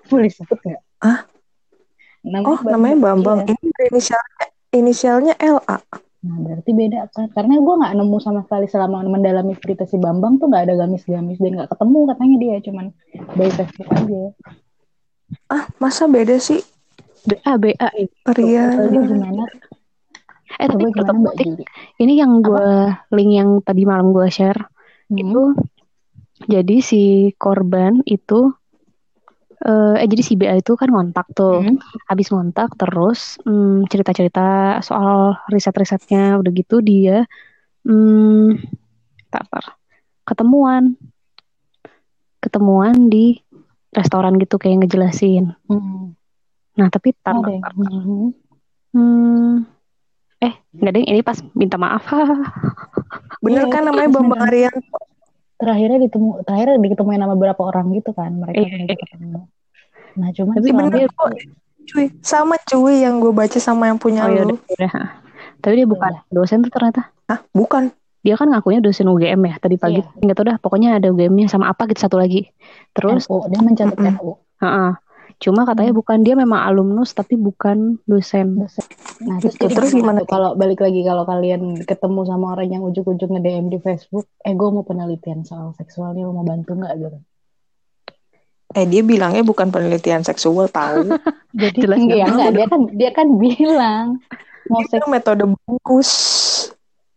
boleh 0.09 0.31
sebut 0.31 0.59
nggak? 0.59 0.83
Ah? 1.05 1.29
Oh, 2.45 2.59
namanya 2.67 2.97
Bambang. 3.01 3.39
Iya. 3.45 3.55
Ini 3.57 3.69
inisialnya 3.89 4.47
inisialnya 4.71 5.35
LA. 5.41 5.79
Nah, 6.21 6.37
berarti 6.37 6.71
beda 6.77 7.09
kan? 7.17 7.33
Karena 7.33 7.57
gue 7.57 7.75
nggak 7.81 7.95
nemu 7.97 8.17
sama 8.21 8.45
sekali 8.45 8.69
selama 8.69 9.01
mendalami 9.09 9.57
cerita 9.57 9.89
si 9.89 9.97
Bambang 9.97 10.37
tuh 10.37 10.53
nggak 10.53 10.69
ada 10.69 10.75
gamis-gamis 10.85 11.41
dan 11.41 11.57
nggak 11.57 11.71
ketemu 11.73 11.99
katanya 12.13 12.37
dia 12.37 12.57
cuman 12.61 12.87
by 13.41 13.49
Facebook 13.49 13.89
aja. 13.89 14.23
Ah, 15.49 15.65
masa 15.81 16.05
beda 16.11 16.37
sih? 16.37 16.61
BA 17.25 17.53
BA 17.57 17.89
ini. 17.97 18.13
Pria. 18.25 18.67
Gimana? 18.89 19.45
Eh 20.59 20.67
tapi 20.67 20.85
tetap 20.91 21.15
Tik, 21.37 21.49
ini 22.03 22.19
yang 22.19 22.43
gue 22.43 22.67
link 23.15 23.31
yang 23.37 23.51
tadi 23.63 23.87
malam 23.87 24.11
gue 24.11 24.27
share 24.27 24.67
Hmm. 25.11 25.19
itu 25.19 25.43
jadi 26.47 26.77
si 26.79 27.35
korban 27.35 27.99
itu 28.07 28.55
eh 29.61 29.97
eh, 30.01 30.07
jadi 30.07 30.23
si 30.23 30.39
BA 30.39 30.55
itu 30.63 30.79
kan 30.79 30.87
ngontak 30.87 31.27
tuh 31.35 31.67
Hmm. 31.67 31.77
habis 32.07 32.31
ngontak 32.31 32.79
terus 32.79 33.43
hmm, 33.43 33.91
cerita-cerita 33.91 34.79
soal 34.81 35.35
riset-risetnya 35.51 36.39
udah 36.39 36.51
gitu 36.55 36.79
dia 36.79 37.27
hmm, 37.83 38.55
tar, 39.29 39.45
tar, 39.51 39.77
ketemuan 40.23 40.95
ketemuan 42.41 43.11
di 43.13 43.37
restoran 43.93 44.39
gitu 44.39 44.57
kayak 44.57 44.87
ngejelasin 44.87 45.59
Hmm. 45.67 46.15
nah 46.79 46.87
tapi 46.87 47.13
tar, 47.19 47.35
Ada 47.35 47.51
tar, 47.61 47.73
tar. 47.75 47.93
Hmm. 47.93 48.31
Hmm, 48.95 49.67
eh 50.41 50.53
nggak 50.73 50.93
deh 50.93 51.03
ini 51.03 51.21
pas 51.21 51.39
minta 51.53 51.77
maaf 51.77 52.05
Bener 53.41 53.65
Iya, 53.65 53.73
kan 53.73 53.83
namanya 53.83 54.09
pas 54.09 54.17
Bambang 54.17 54.43
Arianto. 54.45 54.99
Terakhirnya 55.57 55.99
ditemu, 55.99 56.29
terakhirnya 56.43 56.77
diketemuin 56.79 57.21
sama 57.21 57.33
beberapa 57.33 57.63
orang 57.63 57.93
gitu 57.93 58.13
kan 58.13 58.33
mereka 58.35 58.57
Iya, 58.59 58.69
punya 58.71 58.87
iya. 58.87 58.97
ketemu. 58.99 59.41
Nah 60.11 60.29
cuman 60.33 60.53
Tapi 60.57 60.69
bener 60.71 61.09
kok. 61.11 61.31
Cuy, 61.83 62.07
sama 62.21 62.55
cuy 62.63 62.95
yang 63.01 63.19
gue 63.19 63.29
baca 63.31 63.59
sama 63.59 63.89
yang 63.89 63.97
punya 63.97 64.23
oh 64.23 64.31
ya 64.31 64.45
lu. 64.45 64.55
udah 64.55 64.61
udah. 64.79 64.93
tapi 65.59 65.75
dia 65.75 65.85
bukan 65.85 66.13
dosen 66.29 66.61
tuh 66.61 66.71
ternyata 66.71 67.09
Hah, 67.27 67.41
bukan. 67.51 67.91
dia 68.21 68.37
kan 68.37 68.47
ngakunya 68.47 68.79
dosen 68.79 69.05
UGM 69.05 69.41
ya 69.43 69.57
tadi 69.57 69.75
pagi 69.75 69.99
Iya. 69.99 70.23
nggak 70.23 70.37
tahu 70.37 70.47
dah 70.47 70.57
pokoknya 70.57 70.97
ada 70.97 71.09
UGM-nya 71.09 71.49
sama 71.49 71.67
apa 71.67 71.89
gitu 71.89 72.01
satu 72.01 72.17
lagi 72.17 72.47
terus 72.93 73.27
NU, 73.27 73.43
dia 73.49 73.59
mencatat 73.59 73.97
Mm-mm. 73.97 74.13
NU. 74.15 74.31
heeh. 74.61 74.91
Cuma 75.41 75.65
katanya 75.65 75.91
Hmm. 75.91 76.01
bukan 76.05 76.19
dia 76.21 76.37
memang 76.37 76.61
alumnus 76.63 77.11
tapi 77.11 77.35
bukan 77.35 77.97
dosen 78.05 78.61
dosen. 78.61 78.85
Nah, 79.25 79.41
terus, 79.41 79.57
Gitu. 79.57 79.65
jadi 79.65 79.75
Terus 79.75 79.91
gimana 79.91 80.21
kalau 80.25 80.53
balik 80.53 80.81
lagi 80.81 81.01
kalau 81.01 81.25
kalian 81.25 81.81
ketemu 81.83 82.21
sama 82.25 82.53
orang 82.53 82.69
yang 82.71 82.83
ujuk-ujuk 82.85 83.27
nge-DM 83.27 83.67
di 83.69 83.79
Facebook, 83.81 84.29
eh 84.41 84.53
gue 84.53 84.69
mau 84.69 84.85
penelitian 84.85 85.41
soal 85.43 85.73
seksual 85.75 86.13
nih, 86.13 86.23
lo 86.23 86.33
mau 86.33 86.45
bantu 86.45 86.77
nggak 86.77 86.93
gitu? 86.95 87.19
Eh 88.71 88.87
dia 88.87 89.03
bilangnya 89.03 89.43
bukan 89.43 89.69
penelitian 89.69 90.23
seksual 90.23 90.71
tahu. 90.71 91.11
Jadi 91.57 91.79
Jelas 91.83 91.99
enggak, 91.99 92.17
nggak? 92.17 92.29
enggak, 92.31 92.51
dia 92.55 92.67
kan 92.69 92.81
dia 92.95 93.11
kan 93.11 93.29
bilang 93.35 94.07
mau 94.67 94.85
seks 94.87 95.09
metode 95.09 95.43
bungkus. 95.67 96.11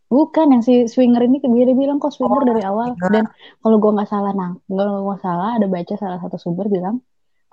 bukan 0.10 0.54
yang 0.54 0.62
si 0.62 0.86
swinger 0.86 1.26
ini 1.26 1.42
dia 1.42 1.66
dia 1.66 1.74
bilang 1.74 1.98
kok 1.98 2.14
swinger 2.14 2.46
dari 2.46 2.62
awal 2.62 2.94
dan 3.10 3.26
kalau 3.60 3.82
gue 3.82 3.92
nggak 3.94 4.06
salah 4.06 4.30
nah 4.32 4.54
kalau 4.70 5.10
gue 5.10 5.18
salah 5.20 5.58
ada 5.58 5.66
baca 5.66 5.94
salah 5.98 6.22
satu 6.22 6.38
sumber 6.38 6.70
bilang 6.70 7.02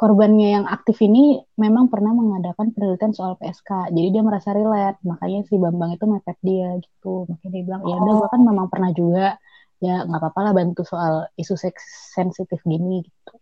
korbannya 0.01 0.49
yang 0.57 0.65
aktif 0.65 0.97
ini 1.05 1.45
memang 1.61 1.93
pernah 1.93 2.17
mengadakan 2.17 2.73
penelitian 2.73 3.13
soal 3.13 3.37
PSK 3.37 3.93
jadi 3.93 4.09
dia 4.09 4.23
merasa 4.25 4.57
relate. 4.57 4.97
Makanya 5.05 5.45
si 5.45 5.61
Bambang 5.61 5.93
itu 5.93 6.09
mepet 6.09 6.41
dia 6.41 6.73
gitu. 6.81 7.29
Makanya 7.29 7.51
dia 7.53 7.63
bilang 7.69 7.83
ya 7.85 8.01
udah 8.01 8.15
gue 8.17 8.29
kan 8.33 8.41
memang 8.41 8.67
pernah 8.73 8.91
juga. 8.97 9.37
Ya 9.85 10.09
nggak 10.09 10.21
apa-apa 10.25 10.41
lah 10.41 10.53
bantu 10.57 10.89
soal 10.89 11.29
isu 11.37 11.53
seks 11.61 12.17
sensitif 12.17 12.65
gini 12.65 13.05
gitu. 13.05 13.33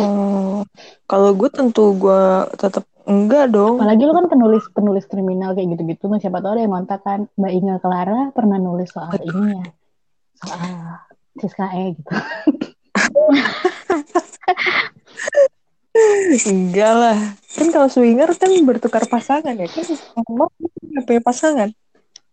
Oh, 0.00 0.64
kalau 1.04 1.36
gue 1.36 1.52
tentu 1.52 1.92
gue 2.00 2.24
tetap 2.56 2.88
enggak 3.06 3.52
dong. 3.52 3.78
apalagi 3.78 4.02
lu 4.02 4.16
kan 4.16 4.26
penulis 4.26 4.64
penulis 4.74 5.06
kriminal 5.06 5.54
kayak 5.54 5.78
gitu-gitu 5.78 6.10
nah 6.10 6.18
siapa 6.18 6.42
tahu 6.42 6.56
ada 6.56 6.64
yang 6.64 6.72
ngontak 6.72 7.04
kan. 7.04 7.28
Mbak 7.36 7.52
Inga 7.52 7.76
Clara 7.84 8.20
pernah 8.32 8.56
nulis 8.56 8.88
soal 8.88 9.12
ini 9.20 9.60
ya. 9.60 9.64
Soal 10.40 11.04
Siska 11.36 11.68
E 11.76 12.00
gitu. 12.00 12.12
Enggak 16.46 16.92
lah. 16.92 17.18
Kan 17.56 17.68
kalau 17.72 17.88
swinger 17.88 18.30
kan 18.36 18.52
bertukar 18.64 19.04
pasangan 19.08 19.56
ya. 19.56 19.66
Kan 19.68 19.84
nggak 20.24 21.04
punya 21.04 21.22
pasangan. 21.22 21.68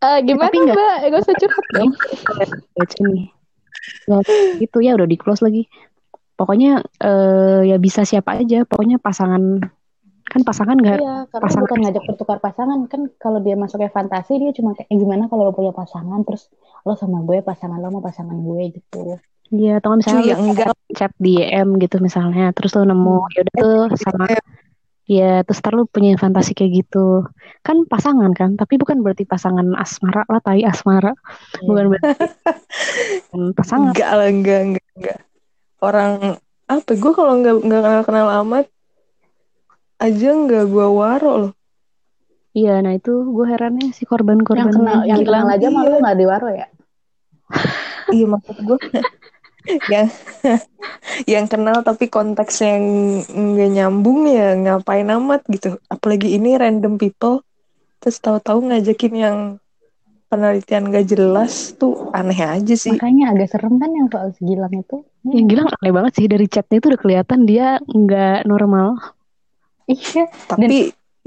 Eh, 0.03 0.19
gimana 0.27 0.51
Tapi 0.51 0.57
mbak? 0.67 0.95
Gak 1.07 1.21
usah 1.23 1.35
curhat 1.39 1.65
dong. 1.71 1.91
Ya, 4.03 4.17
gitu 4.59 4.77
ya 4.83 4.91
udah 4.99 5.07
di 5.07 5.15
close 5.15 5.39
lagi. 5.39 5.71
Pokoknya 6.35 6.83
eh, 6.99 7.71
ya 7.71 7.77
bisa 7.79 8.03
siapa 8.03 8.35
aja. 8.35 8.67
Pokoknya 8.67 8.99
pasangan 8.99 9.63
kan 10.23 10.41
pasangan 10.41 10.75
nggak 10.75 10.97
Iya, 10.97 11.15
karena 11.27 11.43
pasangan. 11.43 11.63
bukan 11.63 11.79
ngajak 11.83 12.03
bertukar 12.07 12.37
pasangan 12.39 12.79
kan 12.87 13.01
kalau 13.17 13.39
dia 13.39 13.53
masuknya 13.53 13.87
fantasi 13.87 14.39
dia 14.39 14.51
cuma 14.51 14.73
kayak 14.73 14.87
"Eh, 14.87 14.97
gimana 14.97 15.27
kalau 15.27 15.47
lo 15.47 15.53
punya 15.53 15.71
pasangan 15.71 16.23
terus 16.23 16.47
lo 16.83 16.95
sama 16.95 17.21
gue 17.21 17.39
pasangan 17.39 17.77
lo 17.77 17.87
sama 17.87 17.99
pasangan 18.01 18.35
gue 18.35 18.63
gitu. 18.73 19.19
Iya, 19.49 19.77
atau 19.77 19.93
misalnya 19.93 20.33
Cuy, 20.33 20.49
enggak. 20.49 20.73
chat 20.91 21.11
di 21.15 21.37
DM 21.37 21.77
gitu 21.77 22.01
misalnya, 22.01 22.49
terus 22.51 22.73
lu 22.73 22.83
nemu 22.83 23.15
ya 23.29 23.39
udah 23.43 23.53
tuh 23.53 23.81
sama 24.01 24.25
ya 25.03 25.43
terus 25.43 25.59
ntar 25.59 25.75
lu 25.75 25.83
punya 25.85 26.15
fantasi 26.15 26.55
kayak 26.55 26.81
gitu. 26.81 27.27
Kan 27.61 27.85
pasangan 27.85 28.31
kan, 28.33 28.55
tapi 28.55 28.79
bukan 28.79 29.03
berarti 29.03 29.27
pasangan 29.27 29.75
asmara 29.77 30.23
lah, 30.25 30.41
tai 30.41 30.63
asmara. 30.63 31.13
Iya. 31.59 31.67
Bukan 31.69 31.85
berarti 31.91 32.07
pasangan. 33.59 33.91
Enggak 33.93 34.09
lah, 34.09 34.27
enggak, 34.27 34.59
enggak, 34.63 34.85
enggak. 34.97 35.19
Orang 35.83 36.11
apa? 36.65 36.91
Gue 36.95 37.11
kalau 37.13 37.33
nggak 37.37 37.55
nggak 37.61 37.81
kenal 37.83 38.01
kenal 38.07 38.27
amat 38.41 38.65
aja 40.03 40.29
nggak 40.35 40.65
gue 40.67 40.87
waro 40.91 41.31
loh. 41.47 41.53
Iya, 42.53 42.85
nah 42.85 42.93
itu 42.93 43.09
gue 43.33 43.45
herannya 43.49 43.89
si 43.95 44.03
Yang 44.03 44.09
korban-korban 44.13 44.69
kenal 44.69 44.99
yang 45.09 45.19
hilang. 45.25 45.43
kenal 45.47 45.55
aja 45.57 45.67
malu 45.73 45.95
nggak 46.03 46.17
diwaro 46.19 46.49
ya. 46.53 46.67
Iya 48.13 48.25
maksud 48.29 48.57
gue 48.61 48.77
yang 49.93 50.07
yang 51.33 51.45
kenal 51.47 51.81
tapi 51.81 52.11
konteksnya 52.11 52.77
yang 52.77 52.85
nggak 53.31 53.69
nyambung 53.73 54.27
ya 54.27 54.53
ngapain 54.59 55.07
amat 55.07 55.41
gitu. 55.49 55.79
Apalagi 55.87 56.35
ini 56.35 56.59
random 56.59 56.99
people 56.99 57.41
terus 58.03 58.19
tahu-tahu 58.19 58.69
ngajakin 58.69 59.13
yang 59.15 59.37
penelitian 60.27 60.89
gak 60.91 61.07
jelas 61.07 61.77
tuh 61.79 62.09
aneh 62.11 62.35
aja 62.35 62.75
sih. 62.75 62.97
Makanya 62.97 63.37
agak 63.37 63.53
serem 63.53 63.79
kan 63.79 63.89
yang 63.93 64.07
soal 64.11 64.29
segilang 64.35 64.73
itu. 64.73 65.05
Yang 65.29 65.45
gila 65.47 65.61
aneh 65.79 65.93
banget 65.93 66.11
sih 66.19 66.27
dari 66.27 66.45
chatnya 66.51 66.77
itu 66.83 66.87
udah 66.91 67.01
kelihatan 67.01 67.39
dia 67.47 67.77
nggak 67.85 68.49
normal. 68.49 68.99
Iya. 69.89 70.23
Tapi 70.47 70.77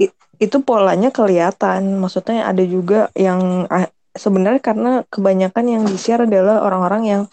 i- 0.01 0.15
itu 0.41 0.57
polanya 0.61 1.09
kelihatan. 1.13 2.01
Maksudnya 2.01 2.49
ada 2.49 2.63
juga 2.65 3.09
yang 3.17 3.65
ah, 3.69 3.87
sebenarnya 4.13 4.61
karena 4.61 4.91
kebanyakan 5.09 5.65
yang 5.65 5.83
di-share 5.85 6.25
adalah 6.25 6.65
orang-orang 6.65 7.03
yang 7.05 7.23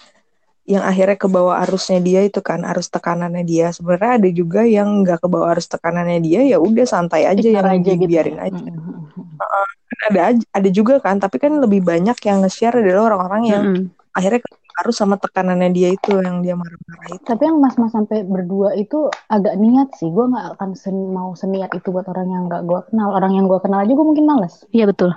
yang 0.65 0.81
akhirnya 0.81 1.21
ke 1.21 1.29
bawah 1.29 1.61
arusnya 1.61 2.01
dia 2.01 2.25
itu 2.25 2.41
kan 2.41 2.65
arus 2.65 2.89
tekanannya 2.89 3.45
dia. 3.45 3.69
Sebenarnya 3.69 4.13
ada 4.17 4.29
juga 4.33 4.65
yang 4.65 5.05
nggak 5.05 5.21
ke 5.21 5.29
bawah 5.29 5.53
arus 5.53 5.69
tekanannya 5.69 6.25
dia 6.25 6.41
ya 6.45 6.57
udah 6.57 6.87
santai 6.89 7.29
aja 7.29 7.37
Ignore 7.37 7.69
yang 7.69 7.85
aja 7.85 7.93
gitu. 7.93 8.09
biarin 8.09 8.39
aja. 8.41 8.65
Mm, 8.65 8.81
mm, 8.81 9.05
mm. 9.13 9.37
Kan 9.85 10.01
ada 10.09 10.21
ada 10.41 10.69
juga 10.73 10.95
kan, 11.05 11.21
tapi 11.21 11.37
kan 11.37 11.53
lebih 11.61 11.85
banyak 11.85 12.17
yang 12.25 12.41
nge-share 12.41 12.81
adalah 12.81 13.13
orang-orang 13.13 13.43
yang 13.45 13.63
Mm-mm. 13.69 13.85
akhirnya 14.17 14.41
ke 14.41 14.51
arus 14.77 14.97
sama 14.97 15.15
tekanannya 15.15 15.71
dia 15.71 15.89
itu 15.89 16.17
yang 16.17 16.41
dia 16.41 16.53
marah-marah 16.53 17.07
itu. 17.11 17.23
Tapi 17.23 17.43
yang 17.45 17.59
mas-mas 17.59 17.91
sampai 17.91 18.23
berdua 18.23 18.75
itu 18.75 19.07
agak 19.29 19.55
niat 19.55 19.95
sih. 19.95 20.09
Gue 20.09 20.27
nggak 20.27 20.59
akan 20.59 20.75
sen- 20.75 21.09
mau 21.09 21.33
seniat 21.33 21.71
itu 21.73 21.89
buat 21.89 22.07
orang 22.07 22.27
yang 22.27 22.43
nggak 22.47 22.63
gue 22.63 22.81
kenal. 22.89 23.09
Orang 23.11 23.33
yang 23.33 23.47
gue 23.47 23.59
kenal 23.59 23.81
aja 23.81 23.93
gue 23.93 24.07
mungkin 24.07 24.27
males. 24.27 24.67
Iya 24.71 24.87
betul. 24.87 25.15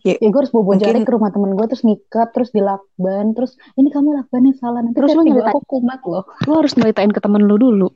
Ya 0.00 0.16
gue 0.16 0.32
harus 0.32 0.48
bawa 0.48 0.64
Mungkin- 0.72 0.80
jari 0.80 1.00
ke 1.02 1.10
rumah 1.10 1.28
temen 1.28 1.52
gue 1.52 1.66
terus 1.66 1.82
ngikat 1.82 2.32
terus 2.32 2.48
dilakban 2.50 3.34
terus 3.34 3.52
ini 3.74 3.90
kamu 3.90 4.16
lakbannya 4.16 4.56
salah 4.56 4.80
nanti 4.80 4.96
Terus 4.96 5.12
lu 5.12 5.22
nyeritain- 5.22 5.52
aku 5.52 5.60
kumat 5.68 6.00
loh. 6.06 6.24
Lu 6.46 6.52
harus 6.56 6.72
nyeritain 6.72 7.10
ke 7.10 7.20
temen 7.20 7.44
lu 7.44 7.56
dulu. 7.56 7.88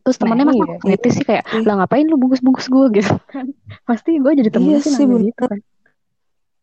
Terus 0.00 0.16
temennya 0.16 0.46
Nah, 0.46 0.54
masa 0.54 0.64
iya. 0.64 0.78
ngetis 0.86 1.12
sih 1.12 1.26
kayak, 1.26 1.44
lah 1.66 1.74
ngapain 1.76 2.06
lu 2.06 2.16
bungkus-bungkus 2.16 2.70
gue 2.70 2.84
gitu 3.02 3.18
kan. 3.26 3.50
Pasti 3.82 4.16
gue 4.16 4.32
jadi 4.32 4.48
temen 4.48 4.70
Iya 4.72 4.80
sih 4.80 4.94
sih, 4.94 5.04
gitu 5.04 5.34
kan. 5.36 5.58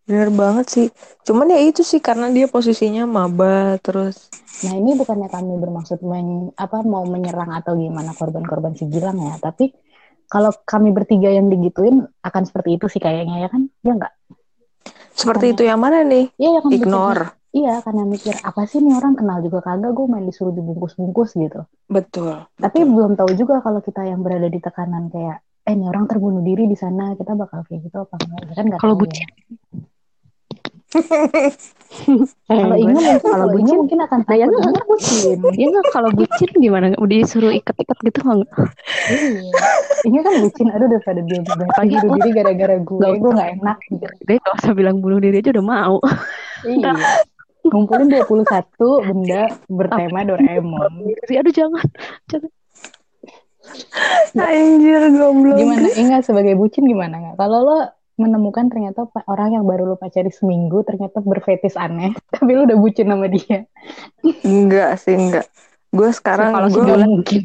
Bener 0.04 0.30
banget 0.36 0.66
sih. 0.68 0.88
Cuman 1.24 1.48
ya 1.48 1.60
itu 1.64 1.82
sih 1.82 2.04
karena 2.04 2.28
dia 2.28 2.48
posisinya 2.52 3.08
maba 3.08 3.80
terus 3.80 4.28
Nah 4.64 4.80
ini 4.80 4.96
bukannya 4.96 5.28
kami 5.28 5.60
bermaksud 5.60 6.00
men- 6.08 6.56
apa 6.56 6.88
mau 6.88 7.04
menyerang 7.04 7.52
atau 7.52 7.76
gimana 7.76 8.16
korban-korban 8.16 8.72
si 8.80 8.88
Gilang 8.88 9.20
ya, 9.20 9.36
tapi 9.36 9.76
kalau 10.32 10.56
kami 10.64 10.96
bertiga 10.96 11.28
yang 11.28 11.52
digituin 11.52 12.08
akan 12.24 12.44
seperti 12.48 12.80
itu 12.80 12.88
sih 12.88 13.04
kayaknya 13.04 13.44
ya 13.44 13.48
kan? 13.52 13.68
Ya 13.84 13.92
enggak? 13.92 14.14
seperti 15.14 15.52
Karena- 15.52 15.56
itu 15.56 15.64
yang 15.68 15.80
mana 15.84 15.98
nih? 16.08 16.26
Iya 16.40 16.50
ya 16.50 16.60
kan 16.64 16.70
Ignore. 16.72 17.24
Iya 17.54 17.74
karena 17.86 18.04
mikir 18.08 18.34
apa 18.40 18.62
sih 18.66 18.80
nih 18.82 18.98
orang 18.98 19.14
kenal 19.14 19.38
juga 19.46 19.60
kagak 19.62 19.92
gue 19.94 20.06
main 20.10 20.26
disuruh 20.26 20.56
dibungkus-bungkus 20.56 21.38
gitu. 21.38 21.60
Betul. 21.92 22.48
Tapi 22.58 22.80
belum 22.88 23.14
tahu 23.20 23.36
juga 23.36 23.60
kalau 23.62 23.84
kita 23.84 24.08
yang 24.08 24.24
berada 24.24 24.48
di 24.48 24.58
tekanan 24.64 25.12
kayak 25.12 25.44
eh 25.64 25.74
ini 25.76 25.86
orang 25.92 26.08
terbunuh 26.08 26.42
diri 26.42 26.66
di 26.66 26.76
sana 26.76 27.14
kita 27.20 27.36
bakal 27.36 27.62
kayak 27.68 27.84
gitu 27.88 27.98
apa 28.00 28.16
enggak? 28.16 28.42
Ya 28.48 28.54
kan 28.58 28.66
nggak 28.72 28.82
Kalau 28.82 28.96
tahu 28.96 29.02
bucin. 29.06 29.22
ya. 29.22 29.28
Kalau 32.50 32.76
Inge 32.76 32.90
mungkin 32.90 33.18
kalau 33.22 33.22
kalau 33.22 33.48
bucin 33.54 33.78
mungkin 33.86 34.00
akan 34.02 34.20
Nah, 34.26 34.36
ya 34.36 34.46
nggak? 34.50 34.86
Bucin. 34.90 35.38
Nggak 35.44 35.86
kalau 35.94 36.10
bucin 36.14 36.50
gimana? 36.58 36.86
Udah 36.98 37.16
disuruh 37.22 37.54
ikat-ikat 37.54 37.98
gitu 38.02 38.20
nggak? 38.26 38.50
Iya. 39.14 39.52
Ini 40.10 40.18
kan 40.26 40.34
bucin, 40.42 40.68
aduh 40.74 40.88
daripada 40.90 41.22
dia 41.22 41.40
Pagi- 41.78 42.02
bunuh 42.02 42.18
diri 42.20 42.32
gara-gara 42.34 42.76
gue, 42.82 42.98
Nggak 42.98 43.12
gue 43.22 43.32
gak 43.34 43.50
enak 43.62 43.78
gitu. 43.90 44.06
Dia 44.26 44.36
nggak 44.42 44.56
usah 44.58 44.74
bilang 44.74 44.98
bunuh 45.00 45.20
diri 45.22 45.38
aja 45.40 45.50
udah 45.54 45.66
mau. 45.66 45.98
Iya. 46.66 46.92
Ngumpulin 47.64 48.12
21 48.12 49.08
benda 49.08 49.44
bertema 49.72 50.20
Doraemon. 50.28 50.92
Aduh 51.32 51.54
jangan. 51.54 51.86
jangan. 52.28 52.52
Anjir 54.36 55.04
goblok. 55.16 55.56
Gimana 55.56 55.88
Inga 55.96 56.18
sebagai 56.20 56.60
bucin 56.60 56.84
gimana 56.84 57.16
nggak? 57.16 57.36
Kalau 57.40 57.60
lo 57.64 57.78
menemukan 58.14 58.70
ternyata 58.70 59.10
orang 59.26 59.58
yang 59.58 59.66
baru 59.66 59.90
lo 59.90 59.96
pacari 59.98 60.30
seminggu 60.30 60.86
ternyata 60.86 61.20
berfetis 61.20 61.74
aneh, 61.74 62.14
tapi 62.34 62.52
lo 62.54 62.70
udah 62.70 62.78
bucin 62.78 63.10
sama 63.10 63.28
dia. 63.30 63.66
Enggak 64.46 65.02
sih 65.02 65.18
enggak. 65.18 65.48
Gue 65.94 66.10
sekarang 66.10 66.54
Kalau 66.54 66.70
gue 66.70 66.86
mungkin. 67.06 67.44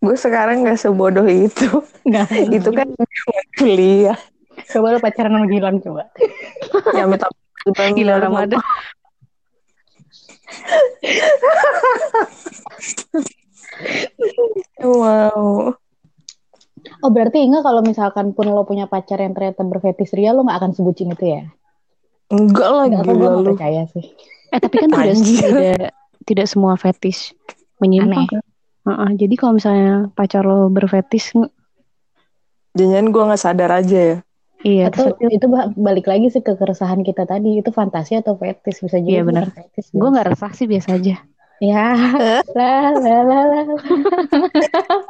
gue 0.00 0.16
sekarang 0.16 0.66
nggak 0.66 0.78
sebodoh 0.78 1.26
itu. 1.26 1.82
Nggak. 2.06 2.28
itu 2.50 2.70
kan 2.72 2.88
kuliah. 3.58 4.18
Coba 4.70 4.96
lo 4.96 4.98
pacaran 5.00 5.34
sama 5.34 5.46
Gilang 5.46 5.78
coba. 5.82 6.10
Ya 6.96 7.04
minta 7.04 7.28
Gila 7.92 8.16
Ramadan. 8.22 8.60
Wow. 14.80 15.76
Oh 17.00 17.10
berarti 17.12 17.38
Inga 17.44 17.60
kalau 17.64 17.80
misalkan 17.80 18.32
pun 18.36 18.46
lo 18.50 18.62
punya 18.68 18.84
pacar 18.86 19.18
yang 19.20 19.32
ternyata 19.36 19.62
berfetis 19.64 20.12
ria 20.16 20.30
lo 20.36 20.44
nggak 20.44 20.58
akan 20.60 20.72
sebucin 20.76 21.12
itu 21.12 21.24
ya? 21.36 21.42
Enggak 22.30 22.68
lah 22.70 22.84
Nggak, 22.86 23.00
aku 23.02 23.12
gila 23.12 23.26
nggak 23.26 23.34
lu. 23.34 23.52
percaya 23.52 23.82
sih. 23.90 24.04
Eh 24.50 24.60
tapi 24.60 24.76
kan 24.78 24.88
tidak 24.90 25.14
tidak 25.18 25.90
tidak 26.28 26.46
semua 26.46 26.74
fetish 26.78 27.32
menyimpang. 27.82 28.28
Aneh. 28.28 28.42
Heeh, 28.80 29.10
jadi 29.20 29.34
kalau 29.36 29.52
misalnya 29.60 30.08
pacar 30.16 30.42
lo 30.48 30.72
berfetish, 30.72 31.36
nge- 31.36 31.52
Jangan 32.70 33.04
gue 33.10 33.22
nggak 33.28 33.42
sadar 33.42 33.70
aja 33.82 33.98
ya. 33.98 34.16
iya, 34.62 34.86
Atau 34.88 35.10
terus 35.10 35.32
itu 35.36 35.46
ba- 35.50 35.72
balik 35.74 36.06
lagi 36.06 36.30
sih 36.30 36.42
ke 36.44 36.54
keresahan 36.54 37.02
kita 37.02 37.26
tadi 37.26 37.58
itu 37.60 37.70
fantasi 37.74 38.20
atau 38.22 38.38
fetis 38.38 38.78
bisa 38.78 38.96
jadi 39.02 39.20
Iya, 39.20 39.22
benar. 39.26 39.44
fetis 39.52 39.86
gue 39.90 40.08
nggak 40.08 40.26
resah 40.30 40.52
sih 40.54 40.66
biasa 40.70 40.90
aja. 40.96 41.16
ya 41.60 41.92
la 42.56 42.94
la 42.96 43.16
la 43.20 43.40
la 43.52 43.60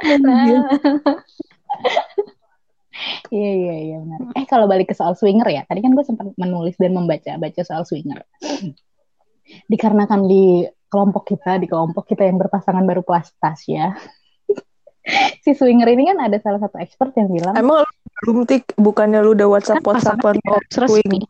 iya 3.41 3.53
iya 3.57 3.77
iya 3.81 3.97
benar. 4.05 4.21
Eh 4.37 4.45
kalau 4.45 4.69
balik 4.69 4.93
ke 4.93 4.95
soal 4.95 5.17
swinger 5.17 5.49
ya 5.49 5.65
tadi 5.65 5.81
kan 5.81 5.97
gue 5.97 6.05
sempat 6.05 6.29
menulis 6.37 6.77
dan 6.77 6.93
membaca 6.93 7.41
baca 7.41 7.63
soal 7.65 7.89
swinger. 7.89 8.21
Dikarenakan 9.67 10.29
di 10.29 10.69
kelompok 10.93 11.33
kita 11.33 11.57
di 11.57 11.67
kelompok 11.71 12.05
kita 12.05 12.29
yang 12.29 12.37
berpasangan 12.37 12.85
baru 12.85 13.01
kelas 13.01 13.33
ya. 13.65 13.97
Si 15.41 15.57
swinger 15.57 15.89
ini 15.89 16.13
kan 16.13 16.21
ada 16.21 16.37
salah 16.45 16.61
satu 16.61 16.77
expert 16.77 17.17
yang 17.17 17.33
bilang 17.33 17.57
Emang 17.57 17.89
lu 18.29 18.31
belum 18.37 18.45
tik? 18.45 18.77
Bukannya 18.77 19.25
lu 19.25 19.33
udah 19.33 19.49
WhatsApp 19.49 19.81
Kan 19.81 19.97
WhatsAppan 19.97 20.37
oh, 20.45 20.61
resmi. 20.61 21.25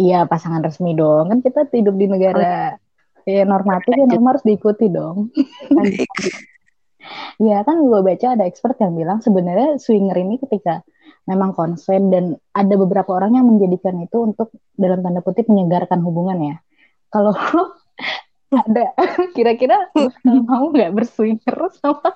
Iya 0.00 0.24
pasangan 0.24 0.64
resmi 0.64 0.96
dong. 0.96 1.28
Kan 1.28 1.38
kita 1.44 1.68
hidup 1.70 1.94
di 1.94 2.06
negara 2.08 2.80
ya 3.28 3.44
normatif 3.44 3.92
ya 3.92 4.08
norma 4.08 4.36
harus 4.36 4.44
diikuti 4.48 4.88
dong. 4.88 5.28
Iya 7.36 7.66
kan 7.66 7.84
gue 7.84 8.00
baca 8.00 8.26
ada 8.32 8.44
expert 8.48 8.80
yang 8.80 8.96
bilang 8.96 9.18
sebenarnya 9.20 9.76
swinger 9.76 10.16
ini 10.16 10.40
ketika 10.40 10.80
memang 11.24 11.56
konsen 11.56 12.12
dan 12.12 12.36
ada 12.52 12.74
beberapa 12.76 13.16
orang 13.16 13.40
yang 13.40 13.46
menjadikan 13.48 13.96
itu 14.04 14.28
untuk 14.28 14.52
dalam 14.76 15.00
tanda 15.00 15.24
kutip 15.24 15.48
menyegarkan 15.48 16.04
hubungan 16.04 16.38
ya. 16.40 16.56
Kalau 17.08 17.32
lo 17.32 17.64
ada 18.68 18.94
kira-kira 19.34 19.90
mau 20.46 20.70
nggak 20.70 20.94
berswinger 20.94 21.58
sama 21.74 22.14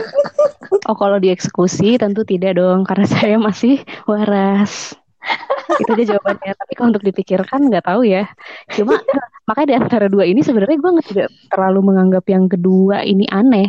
Oh 0.88 0.96
kalau 0.96 1.18
dieksekusi 1.20 1.98
tentu 2.00 2.22
tidak 2.22 2.56
dong 2.56 2.86
karena 2.86 3.06
saya 3.18 3.36
masih 3.36 3.82
waras. 4.06 4.94
itu 5.82 5.90
aja 5.98 6.14
jawabannya. 6.14 6.54
Tapi 6.54 6.72
kalau 6.78 6.94
untuk 6.94 7.02
dipikirkan 7.02 7.66
nggak 7.66 7.82
tahu 7.90 8.06
ya. 8.06 8.30
Cuma 8.70 9.02
makanya 9.50 9.66
di 9.66 9.76
antara 9.82 10.06
dua 10.06 10.22
ini 10.22 10.38
sebenarnya 10.46 10.78
gue 10.78 10.90
nggak 10.94 11.10
terlalu 11.50 11.80
menganggap 11.90 12.22
yang 12.30 12.46
kedua 12.46 13.02
ini 13.02 13.26
aneh. 13.26 13.66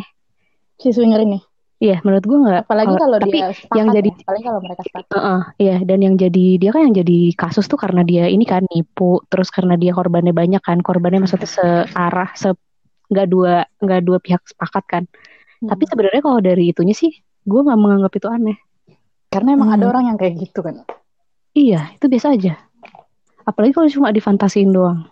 Si 0.78 0.94
swinger 0.94 1.26
ini. 1.26 1.47
Iya, 1.78 2.02
menurut 2.02 2.24
gue 2.26 2.38
nggak. 2.42 2.62
Apalagi 2.66 2.94
kalau 2.98 3.16
tapi 3.22 3.38
dia 3.38 3.54
sepakat 3.54 3.78
yang 3.78 3.88
jadi 3.94 4.08
ya. 4.10 4.18
Apalagi 4.18 4.44
kalau 4.50 4.60
mereka 4.66 4.82
sepakat. 4.82 5.10
Heeh, 5.14 5.40
iya 5.62 5.76
dan 5.86 5.98
yang 6.02 6.14
jadi 6.18 6.46
dia 6.58 6.70
kan 6.74 6.80
yang 6.90 6.96
jadi 6.98 7.18
kasus 7.38 7.70
tuh 7.70 7.78
karena 7.78 8.02
dia 8.02 8.26
ini 8.26 8.42
kan 8.42 8.66
nipu, 8.66 9.22
terus 9.30 9.54
karena 9.54 9.78
dia 9.78 9.94
korbannya 9.94 10.34
banyak 10.34 10.58
kan, 10.58 10.82
korbannya 10.82 11.22
maksudnya 11.22 11.46
searah, 11.46 12.34
se 12.34 12.50
nggak 13.08 13.26
dua 13.30 13.62
nggak 13.78 14.00
dua 14.02 14.18
pihak 14.18 14.42
sepakat 14.42 14.84
kan. 14.90 15.02
Hmm. 15.62 15.70
Tapi 15.70 15.86
sebenarnya 15.86 16.18
kalau 16.18 16.42
dari 16.42 16.74
itunya 16.74 16.98
sih, 16.98 17.14
gue 17.46 17.60
nggak 17.62 17.78
menganggap 17.78 18.12
itu 18.18 18.26
aneh. 18.26 18.58
Karena 19.30 19.54
emang 19.54 19.70
ada 19.70 19.86
Hmm. 19.86 19.92
orang 19.94 20.04
yang 20.10 20.18
kayak 20.18 20.34
gitu 20.34 20.66
kan. 20.66 20.82
Iya, 21.54 21.94
itu 21.94 22.10
biasa 22.10 22.34
aja. 22.34 22.58
Apalagi 23.46 23.72
kalau 23.78 23.86
cuma 23.86 24.10
difantasiin 24.10 24.74
doang. 24.74 25.06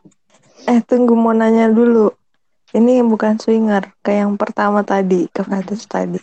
Eh 0.67 0.83
tunggu 0.83 1.15
mau 1.15 1.31
nanya 1.31 1.71
dulu. 1.71 2.11
Ini 2.75 3.01
yang 3.01 3.09
bukan 3.09 3.39
swinger, 3.39 3.95
kayak 4.03 4.27
yang 4.27 4.35
pertama 4.35 4.83
tadi, 4.83 5.31
ke 5.31 5.47
tadi. 5.87 6.19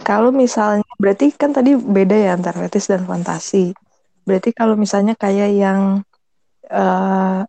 Kalau 0.00 0.30
misalnya, 0.34 0.86
berarti 0.96 1.30
kan 1.36 1.52
tadi 1.52 1.76
beda 1.76 2.16
ya 2.16 2.30
antara 2.34 2.56
fetish 2.66 2.90
dan 2.90 3.04
fantasi. 3.04 3.76
Berarti 4.24 4.50
kalau 4.56 4.74
misalnya 4.74 5.14
kayak 5.14 5.50
yang, 5.54 5.80
eh, 6.68 7.40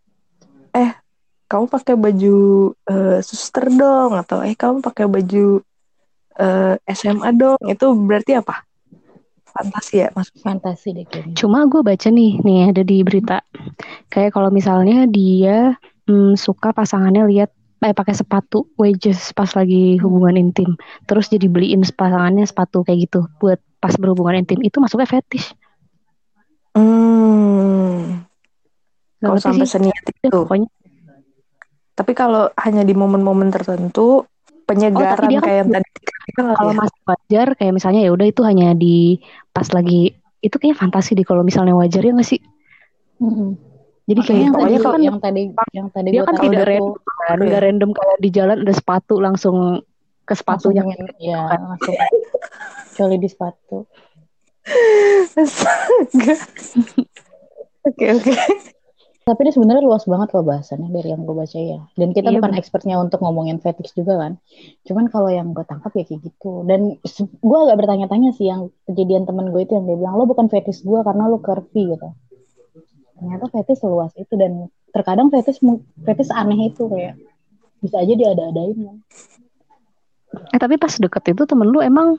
eh 0.76 0.90
kamu 1.48 1.64
pakai 1.68 1.94
baju 1.96 2.36
eh, 2.88 3.18
suster 3.24 3.68
dong, 3.72 4.16
atau 4.16 4.40
eh 4.44 4.56
kamu 4.56 4.80
pakai 4.80 5.06
baju 5.08 5.60
eh, 6.38 6.74
SMA 6.92 7.30
dong, 7.36 7.60
itu 7.68 7.86
berarti 7.92 8.32
apa? 8.40 8.64
Fantasi 9.52 9.94
ya, 10.00 10.08
maksudnya. 10.16 10.42
Fantasi 10.48 10.88
deh 10.96 11.04
kayaknya. 11.04 11.34
Cuma 11.36 11.68
gue 11.68 11.84
baca 11.84 12.08
nih, 12.08 12.40
nih 12.40 12.60
ada 12.72 12.82
di 12.82 13.04
berita. 13.04 13.44
Kayak 14.08 14.32
kalau 14.32 14.48
misalnya 14.48 15.04
dia 15.04 15.76
mm, 16.08 16.40
suka 16.40 16.72
pasangannya 16.72 17.28
lihat 17.28 17.52
eh 17.82 17.94
pakai 17.94 18.14
sepatu 18.14 18.70
wedges 18.78 19.34
pas 19.34 19.50
lagi 19.58 19.98
hubungan 19.98 20.38
intim, 20.38 20.78
terus 21.10 21.26
jadi 21.26 21.50
beliin 21.50 21.82
pasangannya 21.82 22.46
sepatu 22.46 22.86
kayak 22.86 23.10
gitu 23.10 23.26
buat 23.42 23.58
pas 23.82 23.98
berhubungan 23.98 24.46
intim 24.46 24.62
itu 24.62 24.78
masuknya 24.78 25.10
fetish. 25.10 25.50
Hmm, 26.78 28.22
kalau 29.18 29.38
sampai 29.42 29.66
sih. 29.66 29.74
seniat 29.76 30.02
Ya, 30.22 30.30
itu. 30.30 30.30
pokoknya 30.30 30.70
Tapi 31.92 32.12
kalau 32.16 32.48
hanya 32.56 32.88
di 32.88 32.96
momen-momen 32.96 33.52
tertentu, 33.52 34.24
penyegaran 34.64 35.28
dia 35.28 35.38
kan 35.42 35.44
kayak 35.44 35.58
yang 35.60 35.70
tadi 35.76 35.88
kalau 36.56 36.72
ya. 36.72 36.78
masih 36.80 37.00
wajar 37.04 37.46
kayak 37.58 37.72
misalnya 37.76 38.00
ya 38.00 38.10
udah 38.16 38.26
itu 38.30 38.40
hanya 38.46 38.72
di 38.72 39.20
pas 39.52 39.68
lagi 39.74 40.16
itu 40.40 40.54
kayaknya 40.56 40.78
fantasi 40.80 41.12
deh 41.12 41.26
kalau 41.26 41.44
misalnya 41.44 41.76
wajar 41.76 42.00
ya 42.00 42.16
nggak 42.16 42.26
sih? 42.26 42.40
Mm-mm. 43.20 43.71
Jadi 44.02 44.20
kayak 44.20 44.40
yang 44.40 44.52
tadi, 44.52 44.74
kalau 44.76 44.98
yang 44.98 45.18
tadi, 45.22 45.42
yang 45.72 45.88
tadi 45.88 46.08
dia 46.10 46.22
kan 46.26 46.34
tidak 46.36 46.66
random 46.66 46.98
kan, 46.98 47.36
Iya. 47.38 47.46
nggak 47.46 47.62
random 47.62 47.90
kalau 47.94 48.14
di 48.18 48.28
jalan 48.28 48.56
ada 48.60 48.74
sepatu 48.74 49.14
langsung 49.16 49.56
ke 50.22 50.34
langsung 50.34 50.38
sepatunya. 50.38 50.82
pengen, 50.82 51.06
ya 51.22 51.38
kan. 51.46 51.60
langsung 51.70 51.94
coli 52.92 53.16
di 53.18 53.28
sepatu. 53.30 53.78
Oke 57.82 58.04
oke. 58.08 58.32
Tapi 59.22 59.38
ini 59.38 59.50
sebenarnya 59.50 59.82
luas 59.82 60.02
banget 60.02 60.34
loh 60.34 60.42
bahasannya 60.42 60.90
dari 60.90 61.10
yang 61.10 61.22
gue 61.22 61.30
baca 61.30 61.54
ya. 61.54 61.78
Dan 61.94 62.10
kita 62.10 62.30
Iya, 62.30 62.38
bukan 62.38 62.50
bener. 62.50 62.58
expertnya 62.58 62.94
untuk 62.98 63.22
ngomongin 63.22 63.58
fetish 63.58 63.94
juga 63.94 64.18
kan. 64.18 64.32
Cuman 64.82 65.06
kalau 65.06 65.30
yang 65.30 65.50
gue 65.50 65.62
tangkap 65.62 65.90
ya 65.94 66.02
kayak 66.02 66.26
gitu. 66.26 66.62
Dan 66.62 66.98
gue 67.38 67.58
agak 67.62 67.76
bertanya-tanya 67.78 68.34
sih 68.34 68.46
yang 68.46 68.70
kejadian 68.86 69.22
temen 69.22 69.50
gue 69.50 69.62
itu 69.62 69.74
yang 69.74 69.86
dia 69.86 69.94
bilang 69.94 70.14
lo 70.14 70.26
bukan 70.26 70.46
fetish 70.46 70.82
gue 70.82 70.98
karena 71.02 71.26
lo 71.26 71.38
curvy 71.38 71.94
gitu. 71.94 72.08
Ternyata 73.22 73.46
fetish 73.54 73.78
seluas 73.78 74.10
itu 74.18 74.34
dan 74.34 74.66
terkadang 74.90 75.30
fetish 75.30 75.62
mu- 75.62 75.86
fetish 76.02 76.34
aneh 76.34 76.74
itu 76.74 76.90
kayak 76.90 77.14
bisa 77.78 78.02
aja 78.02 78.12
dia 78.18 78.28
ada-adain 78.34 78.74
kan. 78.74 78.96
Eh 80.50 80.58
tapi 80.58 80.74
pas 80.74 80.90
deket 80.90 81.22
itu 81.30 81.42
temen 81.46 81.70
lu 81.70 81.78
emang 81.78 82.18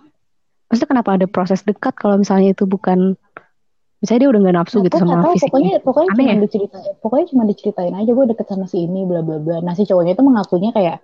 maksudnya 0.72 0.90
kenapa 0.96 1.20
ada 1.20 1.28
proses 1.28 1.62
dekat 1.68 1.92
kalau 2.00 2.16
misalnya 2.16 2.56
itu 2.56 2.64
bukan 2.64 3.20
misalnya 4.00 4.20
dia 4.26 4.30
udah 4.32 4.40
nggak 4.48 4.56
nafsu 4.64 4.78
Nah, 4.80 4.84
gitu 4.88 4.96
sama 4.96 5.16
tahu, 5.20 5.34
fisiknya. 5.36 5.48
pokoknya 5.52 5.74
pokoknya 5.84 6.10
Aneh 6.10 6.24
cuma 6.24 6.32
ya? 6.32 6.42
diceritain, 6.48 6.94
pokoknya 7.04 7.26
cuma 7.36 7.44
diceritain 7.44 7.94
aja 8.00 8.12
gue 8.16 8.26
deket 8.32 8.46
sama 8.48 8.66
si 8.66 8.78
ini 8.88 9.02
bla 9.04 9.22
bla 9.22 9.38
bla. 9.44 9.58
Nah 9.60 9.74
si 9.76 9.84
cowoknya 9.84 10.16
itu 10.16 10.24
mengakunya 10.24 10.72
kayak, 10.72 10.98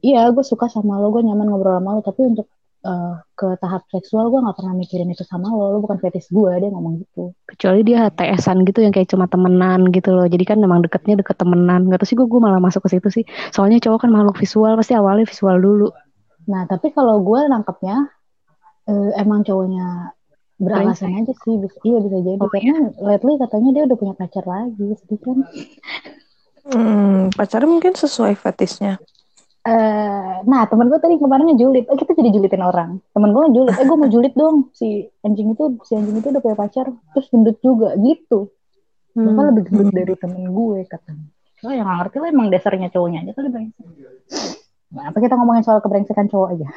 iya 0.00 0.28
gue 0.32 0.44
suka 0.44 0.66
sama 0.72 0.96
lo, 0.96 1.12
gue 1.12 1.22
nyaman 1.22 1.46
ngobrol 1.48 1.76
sama 1.76 1.90
lo, 1.96 2.00
tapi 2.00 2.24
untuk 2.24 2.48
eh, 2.82 3.14
ke 3.38 3.48
tahap 3.62 3.86
seksual 3.90 4.28
gue 4.28 4.42
nggak 4.42 4.56
pernah 4.58 4.74
mikirin 4.74 5.10
itu 5.10 5.22
sama 5.22 5.50
lo, 5.50 5.74
lo 5.74 5.78
bukan 5.82 5.98
fetish 6.02 6.30
gue, 6.30 6.52
dia 6.58 6.70
ngomong 6.70 7.02
gitu. 7.02 7.34
Kecuali 7.46 7.80
dia 7.86 8.10
HTS-an 8.10 8.66
gitu 8.66 8.82
yang 8.82 8.92
kayak 8.94 9.08
cuma 9.10 9.26
temenan 9.30 9.90
gitu 9.94 10.10
loh. 10.14 10.26
Jadi 10.26 10.44
kan 10.46 10.58
memang 10.58 10.82
deketnya 10.82 11.22
deket 11.22 11.38
temenan. 11.38 11.88
Gak 11.90 12.02
tau 12.02 12.08
sih 12.08 12.16
gue 12.18 12.26
gue 12.26 12.40
malah 12.42 12.58
masuk 12.62 12.86
ke 12.86 12.98
situ 12.98 13.08
sih. 13.10 13.24
Soalnya 13.54 13.78
cowok 13.82 14.06
kan 14.06 14.10
makhluk 14.10 14.36
visual 14.38 14.74
pasti 14.78 14.94
awalnya 14.94 15.26
visual 15.26 15.56
dulu. 15.58 15.88
Nah 16.50 16.66
tapi 16.66 16.90
kalau 16.90 17.22
gue 17.22 17.40
nangkepnya 17.46 17.96
eh, 18.90 19.10
emang 19.18 19.46
cowoknya 19.46 20.14
beralasan 20.62 21.10
aja 21.18 21.34
sih, 21.42 21.58
bisa, 21.58 21.78
iya 21.82 21.98
bisa 21.98 22.18
jadi 22.22 22.38
Oh, 22.38 22.46
karena 22.46 22.94
lately 23.02 23.34
katanya 23.34 23.70
dia 23.74 23.82
udah 23.90 23.98
punya 23.98 24.14
pacar 24.14 24.44
lagi, 24.46 24.94
sedih 24.94 25.18
kan? 25.18 25.38
Hmm, 26.62 27.34
pacarnya 27.34 27.66
mungkin 27.66 27.98
sesuai 27.98 28.38
fetishnya. 28.38 29.02
Eh, 29.62 30.32
nah 30.42 30.66
temen 30.66 30.86
gue 30.86 30.98
tadi 30.98 31.16
kemarin 31.16 31.46
ngejulit, 31.46 31.86
eh, 31.86 31.94
kita 31.94 32.12
jadi 32.12 32.28
julitin 32.30 32.60
orang. 32.60 32.98
Temen 33.08 33.30
gue 33.30 33.40
ngejulit, 33.44 33.72
eh 33.72 33.84
gue 33.84 33.94
mau 33.94 34.06
julit 34.06 34.32
dong 34.32 34.68
si 34.72 35.08
anjing 35.22 35.48
itu, 35.48 35.62
si 35.82 35.94
anjing 35.94 36.14
itu 36.14 36.28
udah 36.28 36.38
punya 36.38 36.56
pacar, 36.56 36.86
terus 37.12 37.26
gendut 37.28 37.56
juga 37.58 37.92
gitu. 37.96 38.48
Bahkan 39.14 39.38
Hmm. 39.38 39.48
lebih 39.52 39.62
gendut 39.64 39.88
dari 39.92 40.12
temen 40.16 40.42
gue 40.48 40.78
katanya. 40.84 41.24
Oh 41.62 41.70
yang 41.70 41.84
gak 41.84 41.96
ngerti 42.00 42.16
lah 42.18 42.28
emang 42.28 42.48
dasarnya 42.48 42.88
cowoknya 42.88 43.18
aja 43.22 43.32
kali 43.32 43.48
brengsek. 43.48 43.84
Nah, 44.90 45.08
apa 45.08 45.16
kita 45.16 45.32
ngomongin 45.32 45.62
soal 45.62 45.78
kebrengsekan 45.78 46.26
cowok 46.26 46.48
aja? 46.52 46.66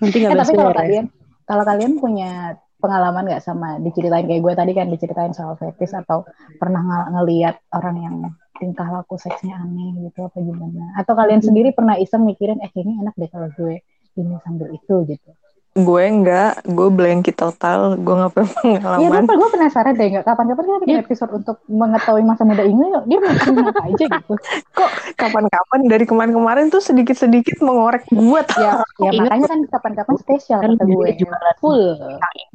Nanti 0.00 0.16
Eh, 0.16 0.20
nggak 0.22 0.30
tapi 0.32 0.50
kalau 0.50 0.64
beres-beres. 0.64 0.80
kalian, 0.80 1.04
kalau 1.44 1.62
kalian 1.62 1.92
punya 1.98 2.30
pengalaman 2.78 3.22
nggak 3.26 3.42
sama 3.42 3.76
diceritain 3.78 4.24
kayak 4.24 4.38
gue 4.38 4.52
tadi 4.54 4.70
kan 4.72 4.86
diceritain 4.86 5.30
soal 5.30 5.54
fetish 5.54 5.92
atau 5.92 6.22
pernah 6.56 6.78
ng- 6.78 7.10
ngeliat 7.12 7.58
orang 7.70 7.94
yang 7.98 8.14
tingkah 8.58 8.86
laku 8.86 9.14
seksnya 9.16 9.56
aneh 9.56 10.04
gitu 10.04 10.26
apa 10.26 10.38
gimana? 10.38 10.92
Atau 10.94 11.14
kalian 11.14 11.40
sendiri 11.40 11.70
pernah 11.70 11.94
iseng 11.94 12.22
mikirin 12.22 12.58
eh 12.58 12.68
kayaknya 12.68 13.02
enak 13.02 13.14
deh 13.14 13.30
kalau 13.30 13.48
gue 13.54 13.80
ini 14.14 14.34
sambil 14.42 14.68
itu 14.70 14.94
gitu. 15.06 15.30
Gue 15.78 16.02
enggak, 16.02 16.66
gue 16.66 16.90
blanky 16.90 17.30
total, 17.30 17.94
gue 17.94 18.10
gak 18.10 18.32
pernah 18.34 18.50
Iya, 18.66 18.82
pengalaman. 18.82 19.22
gue, 19.24 19.36
gue 19.38 19.50
penasaran 19.54 19.94
deh, 19.94 20.06
nggak 20.10 20.26
kapan-kapan 20.26 20.64
kita 20.66 20.78
bikin 20.82 20.98
episode 20.98 21.30
untuk 21.30 21.56
mengetahui 21.70 22.24
masa 22.26 22.42
muda 22.42 22.66
ini, 22.66 22.82
yuk. 22.90 23.04
dia 23.06 23.18
mau 23.22 23.30
apa 23.70 23.82
aja 23.86 24.04
gitu. 24.10 24.32
Kok 24.78 24.90
kapan-kapan 25.14 25.80
dari 25.86 26.02
kemarin-kemarin 26.02 26.66
tuh 26.68 26.82
sedikit-sedikit 26.82 27.62
mengorek 27.62 28.10
gue 28.10 28.40
tau. 28.50 28.58
Ya, 28.58 28.72
ya 28.98 29.10
makanya 29.14 29.46
kan 29.46 29.60
kapan-kapan 29.70 30.14
spesial 30.18 30.58
kan 30.58 30.74
kata 30.74 30.84
gue. 30.84 31.08
jualan 31.14 31.54
Full. 31.62 31.86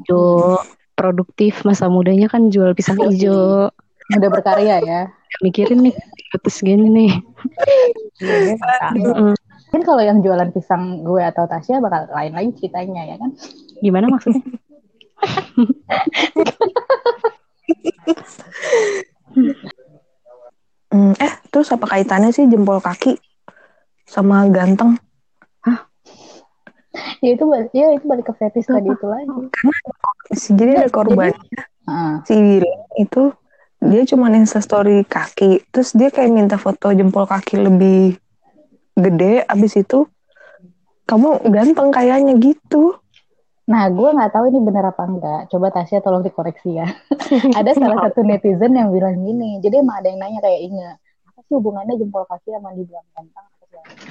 hijau 0.04 0.60
produktif 0.94 1.64
masa 1.64 1.88
mudanya 1.88 2.28
kan 2.28 2.52
jual 2.52 2.76
pisang 2.76 3.00
Iya. 3.00 3.08
hijau 3.08 3.42
Muda 4.14 4.28
berkarya 4.30 4.76
ya. 4.84 5.02
mikirin 5.42 5.90
nih 5.90 5.96
terus 6.38 6.62
gini 6.62 6.88
nih 6.94 7.12
Iya. 8.22 8.54
Mm-mm. 8.94 9.34
Mungkin 9.74 9.82
kalau 9.82 10.04
yang 10.06 10.22
jualan 10.22 10.54
pisang 10.54 11.02
gue 11.02 11.22
atau 11.26 11.50
Tasya 11.50 11.82
bakal 11.82 12.06
lain 12.14 12.34
lagi 12.38 12.54
ceritanya 12.62 13.02
ya 13.10 13.16
kan. 13.18 13.34
gimana 13.82 14.08
maksudnya 14.08 14.40
Hmm, 20.94 21.18
eh, 21.18 21.34
terus 21.50 21.74
apa 21.74 21.90
kaitannya 21.90 22.30
sih 22.30 22.46
jempol 22.46 22.78
kaki 22.78 23.18
sama 24.06 24.46
ganteng? 24.54 24.94
Ya 27.26 27.34
itu 27.34 27.50
balik, 27.50 27.74
ya 27.74 27.90
itu 27.98 28.06
balik 28.06 28.30
ke 28.30 28.34
fetish 28.38 28.70
tadi 28.70 28.94
itu 28.94 29.08
lagi. 29.10 29.50
Jadi 30.54 30.72
ada 30.78 30.90
korban 30.94 31.34
Heeh. 31.90 32.14
si 32.30 32.36
Willy 32.38 32.70
itu 33.02 33.34
dia 33.84 34.04
cuma 34.08 34.32
instastory 34.32 35.04
kaki, 35.04 35.68
terus 35.70 35.92
dia 35.92 36.08
kayak 36.08 36.32
minta 36.32 36.56
foto 36.56 36.96
jempol 36.96 37.28
kaki 37.28 37.60
lebih 37.60 38.16
gede, 38.96 39.44
abis 39.44 39.84
itu 39.84 40.08
kamu 41.04 41.44
ganteng 41.52 41.92
kayaknya 41.92 42.40
gitu. 42.40 42.96
Nah, 43.64 43.88
gue 43.88 44.10
nggak 44.12 44.32
tahu 44.36 44.52
ini 44.52 44.60
benar 44.60 44.92
apa 44.92 45.04
enggak. 45.08 45.42
Coba 45.48 45.72
Tasya 45.72 46.04
tolong 46.04 46.24
dikoreksi 46.24 46.80
ya. 46.80 46.88
ada 47.60 47.72
salah 47.76 48.08
satu 48.08 48.24
netizen 48.24 48.76
yang 48.76 48.92
bilang 48.92 49.20
gini. 49.24 49.64
Jadi 49.64 49.80
emang 49.80 50.04
ada 50.04 50.08
yang 50.12 50.20
nanya 50.20 50.40
kayak 50.44 50.60
Inge, 50.68 50.90
apa 51.32 51.40
sih 51.48 51.54
hubungannya 51.56 51.96
jempol 51.96 52.28
kaki 52.28 52.52
sama 52.52 52.76
dibilang 52.76 53.08
ganteng? 53.16 53.48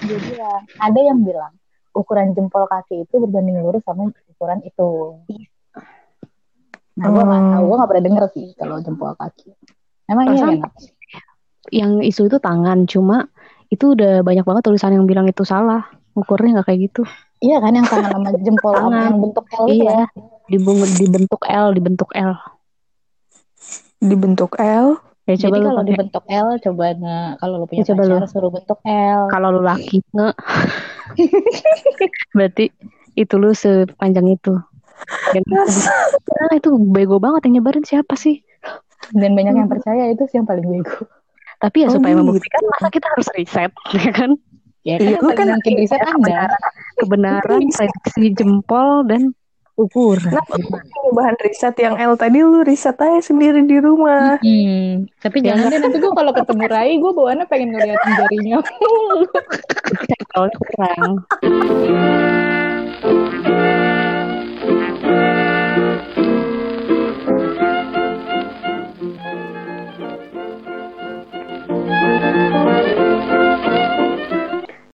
Dia 0.09 0.19
bilang, 0.19 0.63
ada 0.81 1.01
yang 1.01 1.21
bilang 1.21 1.53
ukuran 1.93 2.33
jempol 2.33 2.65
kaki 2.65 3.05
itu 3.05 3.15
berbanding 3.21 3.61
lurus 3.61 3.85
sama 3.85 4.09
ukuran 4.09 4.65
itu. 4.65 5.21
Nah, 6.93 7.09
gue 7.09 7.23
nggak 7.23 7.41
Hmm. 7.41 7.53
tahu, 7.53 7.63
gue 7.65 7.77
nggak 7.77 7.91
pernah 7.91 8.05
denger 8.05 8.25
sih 8.31 8.47
kalau 8.55 8.77
jempol 8.81 9.13
kaki. 9.15 9.49
Emang 10.05 10.27
iya 10.29 10.61
yang 11.71 12.03
isu 12.03 12.27
itu 12.27 12.37
tangan 12.37 12.85
cuma 12.85 13.31
itu 13.71 13.95
udah 13.95 14.21
banyak 14.21 14.43
banget 14.43 14.63
tulisan 14.67 14.93
yang 14.93 15.07
bilang 15.07 15.25
itu 15.25 15.47
salah 15.47 15.87
ukurnya 16.13 16.59
nggak 16.59 16.67
kayak 16.69 16.91
gitu 16.91 17.03
Iya 17.39 17.63
kan 17.63 17.73
yang 17.73 17.87
tangan 17.87 18.11
sama 18.13 18.29
jempol 18.37 18.75
Tangan. 18.75 18.99
yang 18.99 19.17
bentuk 19.23 19.45
L 19.47 19.65
itu 19.65 19.75
iya 19.79 19.93
kan. 19.95 20.09
Dibung- 20.51 20.93
dibentuk 20.93 21.43
L 21.47 21.67
dibentuk 21.71 22.11
L 22.13 22.33
dibentuk 24.01 24.53
L 24.59 24.89
Ya 25.23 25.39
Jadi 25.39 25.43
coba 25.47 25.57
lu 25.57 25.69
kalau 25.71 25.83
dibentuk 25.87 26.25
L, 26.27 26.49
coba 26.59 26.85
nge, 26.99 27.19
kalau 27.39 27.55
lu 27.63 27.67
punya 27.71 27.79
Ya, 27.79 27.87
coba 27.95 28.03
pacar 28.11 28.27
suruh 28.27 28.51
bentuk 28.51 28.79
L. 28.83 29.21
Kalau 29.31 29.49
lu 29.55 29.63
laki 29.63 30.03
nge. 30.03 30.29
Berarti 32.37 32.65
itu 33.15 33.35
lu 33.39 33.55
sepanjang 33.55 34.27
itu. 34.27 34.59
Dan 35.33 35.43
nah, 35.51 36.53
itu 36.57 36.71
bego 36.93 37.17
banget 37.19 37.49
yang 37.49 37.61
nyebarin 37.61 37.85
siapa 37.85 38.15
sih? 38.15 38.41
Dan 39.11 39.35
banyak 39.35 39.55
yang 39.59 39.71
percaya 39.71 40.09
itu 40.09 40.23
sih 40.31 40.38
yang 40.38 40.47
paling 40.47 40.67
bego. 40.67 41.05
Tapi 41.59 41.87
ya 41.87 41.88
Oh, 41.91 41.99
supaya 41.99 42.15
gitu. 42.15 42.23
membuktikan 42.27 42.62
masa 42.75 42.88
kita 42.91 43.07
harus 43.15 43.29
riset, 43.38 43.73
ya 44.03 44.11
kan? 44.11 44.31
Ya 44.83 44.99
kan 44.99 45.23
paling 45.23 45.38
kan 45.38 45.47
mungkin 45.59 45.75
riset 45.79 46.01
Anda. 46.03 46.51
Kebenaran, 46.99 47.62
prediksi 47.79 48.35
jempol 48.35 49.07
dan 49.07 49.31
ukuran. 49.79 50.35
Nah, 50.35 50.45
bahan 51.17 51.37
riset 51.41 51.75
yang 51.81 51.97
L 51.97 52.19
tadi 52.19 52.43
lu 52.43 52.67
riset 52.67 52.99
aja 52.99 53.23
sendiri 53.23 53.62
di 53.65 53.79
rumah. 53.79 54.37
Hmm, 54.43 55.07
tapi 55.23 55.41
Ya, 55.41 55.55
jangan 55.55 55.73
deh 55.73 55.81
nanti 55.81 55.99
gue 56.03 56.12
kalau 56.12 56.33
ketemu 56.35 56.65
Rai 56.69 56.93
gue 56.99 57.12
bawaannya 57.15 57.47
pengen 57.49 57.69
ngeliatin 57.73 58.12
jarinya. 58.19 58.59
Sampelnya 59.87 60.57
kurang. 60.61 61.11